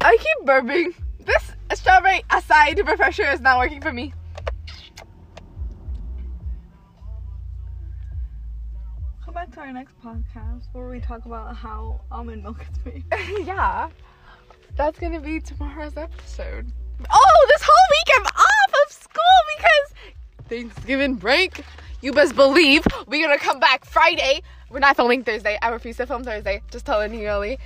I 0.00 0.16
keep 0.16 0.46
burping. 0.46 0.94
This 1.20 1.52
strawberry 1.74 2.24
acai 2.30 2.74
refresher 2.88 3.30
is 3.30 3.40
not 3.40 3.58
working 3.58 3.82
for 3.82 3.92
me. 3.92 4.14
Back 9.48 9.54
to 9.54 9.60
our 9.60 9.72
next 9.72 9.94
podcast 10.02 10.64
where 10.72 10.88
we 10.88 11.00
talk 11.00 11.24
about 11.24 11.56
how 11.56 12.00
almond 12.10 12.42
milk 12.42 12.60
is 12.60 12.84
made. 12.84 13.04
yeah. 13.46 13.88
That's 14.76 14.98
gonna 14.98 15.20
be 15.20 15.40
tomorrow's 15.40 15.96
episode. 15.96 16.70
Oh, 17.10 17.46
this 17.48 17.62
whole 17.62 17.88
week 17.90 18.16
I'm 18.16 18.26
off 18.26 18.86
of 18.86 18.92
school 18.92 19.22
because 19.56 20.48
Thanksgiving 20.48 21.14
break. 21.14 21.62
You 22.02 22.12
best 22.12 22.36
believe 22.36 22.86
we're 23.06 23.26
gonna 23.26 23.38
come 23.38 23.58
back 23.58 23.84
Friday. 23.84 24.42
We're 24.70 24.80
not 24.80 24.96
filming 24.96 25.24
Thursday. 25.24 25.58
I 25.62 25.68
refuse 25.68 25.96
to 25.96 26.06
film 26.06 26.24
Thursday. 26.24 26.62
Just 26.70 26.84
telling 26.84 27.14
you 27.14 27.26
early. 27.26 27.58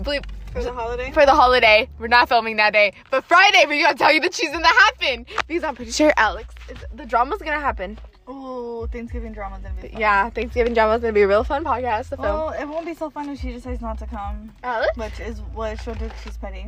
Bleep. 0.00 0.24
For 0.52 0.62
the 0.62 0.72
holiday? 0.72 1.10
For 1.12 1.24
the 1.24 1.34
holiday, 1.34 1.88
we're 1.98 2.08
not 2.08 2.28
filming 2.28 2.56
that 2.56 2.72
day. 2.72 2.92
But 3.10 3.24
Friday, 3.24 3.64
we're 3.66 3.84
gonna 3.84 3.96
tell 3.96 4.12
you 4.12 4.20
that 4.20 4.34
she's 4.34 4.50
gonna 4.50 4.66
happen 4.66 5.26
because 5.46 5.64
I'm 5.64 5.74
pretty 5.74 5.92
sure 5.92 6.12
Alex, 6.16 6.54
is, 6.68 6.78
the 6.94 7.06
drama's 7.06 7.38
gonna 7.40 7.60
happen. 7.60 7.98
Oh, 8.28 8.86
Thanksgiving 8.86 9.32
drama 9.32 9.56
is 9.56 9.62
gonna 9.62 9.74
be 9.82 9.88
fun. 9.88 10.00
Yeah, 10.00 10.30
Thanksgiving 10.30 10.74
drama 10.74 10.94
is 10.94 11.00
gonna 11.00 11.12
be 11.12 11.22
a 11.22 11.28
real 11.28 11.44
fun 11.44 11.64
podcast 11.64 12.10
to 12.10 12.16
film. 12.16 12.22
Well, 12.22 12.50
it 12.50 12.66
won't 12.66 12.86
be 12.86 12.94
so 12.94 13.10
fun 13.10 13.28
if 13.28 13.40
she 13.40 13.52
decides 13.52 13.80
not 13.80 13.98
to 13.98 14.06
come, 14.06 14.52
Alex? 14.62 14.96
which 14.96 15.18
is 15.20 15.40
what 15.54 15.80
she'll 15.82 15.94
do 15.94 16.08
she's 16.22 16.36
petty. 16.36 16.66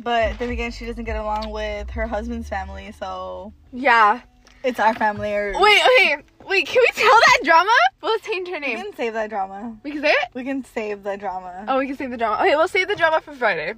But 0.00 0.38
then 0.38 0.50
again, 0.50 0.70
she 0.70 0.86
doesn't 0.86 1.04
get 1.04 1.16
along 1.16 1.50
with 1.50 1.90
her 1.90 2.06
husband's 2.06 2.48
family, 2.48 2.92
so 2.92 3.52
Yeah. 3.72 4.20
it's 4.64 4.78
our 4.80 4.94
family. 4.94 5.34
Or 5.34 5.52
Wait, 5.60 5.80
okay, 5.82 6.16
wait. 6.46 6.66
Can 6.66 6.80
we 6.80 6.86
tell 6.94 7.10
that 7.26 7.38
drama? 7.44 7.70
Well, 8.00 8.12
let's 8.12 8.24
change 8.26 8.48
her 8.48 8.60
name. 8.60 8.78
we 8.78 8.84
can 8.84 8.94
save 8.96 9.12
that 9.14 9.28
drama. 9.28 9.76
We 9.82 9.90
can 9.90 10.02
say 10.02 10.10
it. 10.12 10.28
We 10.34 10.44
can 10.44 10.64
save 10.64 11.02
the 11.02 11.16
drama. 11.16 11.64
Oh, 11.68 11.78
we 11.78 11.86
can 11.88 11.96
save 11.96 12.10
the 12.10 12.16
drama. 12.16 12.36
Okay, 12.42 12.54
we'll 12.56 12.68
save 12.68 12.88
the 12.88 12.96
drama 12.96 13.20
for 13.20 13.34
Friday. 13.34 13.74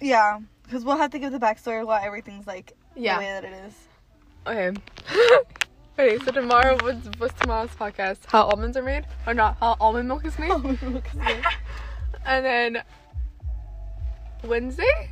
Yeah, 0.00 0.38
because 0.64 0.84
we'll 0.84 0.98
have 0.98 1.10
to 1.12 1.18
give 1.18 1.32
the 1.32 1.38
backstory 1.40 1.80
of 1.80 1.88
why 1.88 2.04
everything's 2.04 2.46
like 2.46 2.72
the 2.94 3.00
way 3.00 3.04
Yeah. 3.06 3.40
that 3.40 3.44
it 3.44 3.52
is. 3.66 3.74
Okay. 4.46 4.80
okay, 5.98 6.18
so 6.24 6.30
tomorrow, 6.30 6.78
what's, 6.82 7.06
what's 7.18 7.34
tomorrow's 7.40 7.70
podcast? 7.70 8.18
How 8.26 8.44
almonds 8.44 8.76
are 8.76 8.82
made? 8.82 9.04
Or 9.26 9.34
not, 9.34 9.56
how 9.58 9.76
almond 9.80 10.06
milk 10.08 10.24
is 10.24 10.38
made? 10.38 10.50
and 12.24 12.44
then 12.44 12.82
Wednesday? 14.44 15.10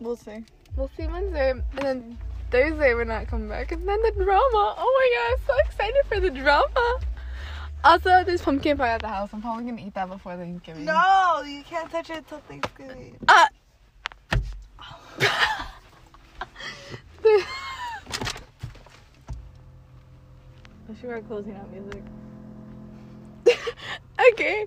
we'll 0.00 0.16
see. 0.16 0.44
We'll 0.76 0.90
see 0.96 1.06
Wednesday. 1.06 1.50
And 1.50 1.62
then 1.80 2.18
Thursday, 2.50 2.94
we're 2.94 3.04
not 3.04 3.28
coming 3.28 3.48
back. 3.48 3.70
And 3.72 3.88
then 3.88 4.02
the 4.02 4.10
drama. 4.12 4.74
Oh 4.78 4.78
my 4.78 5.10
god, 5.16 5.32
I'm 5.32 5.38
so 5.46 5.54
excited 5.68 6.04
for 6.08 6.20
the 6.20 6.30
drama. 6.30 7.00
Also, 7.84 8.24
there's 8.24 8.42
pumpkin 8.42 8.76
pie 8.76 8.88
at 8.88 9.00
the 9.00 9.08
house. 9.08 9.30
I'm 9.32 9.40
probably 9.40 9.64
gonna 9.64 9.80
eat 9.82 9.94
that 9.94 10.08
before 10.08 10.36
Thanksgiving. 10.36 10.84
No, 10.84 11.42
you 11.46 11.62
can't 11.62 11.88
touch 11.90 12.10
it 12.10 12.18
until 12.18 12.40
Thanksgiving. 12.40 13.16
Uh. 13.28 13.46
Let's 20.88 21.02
show 21.02 21.10
our 21.10 21.20
closing 21.20 21.54
out 21.54 21.70
music. 21.70 22.02
okay. 24.32 24.66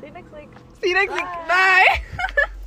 See 0.00 0.06
you 0.06 0.12
next 0.12 0.32
week. 0.32 0.48
See 0.82 0.88
you 0.88 0.94
next 0.94 1.14
week. 1.14 1.22
Bye. 1.22 1.46
Bye. 1.46 2.46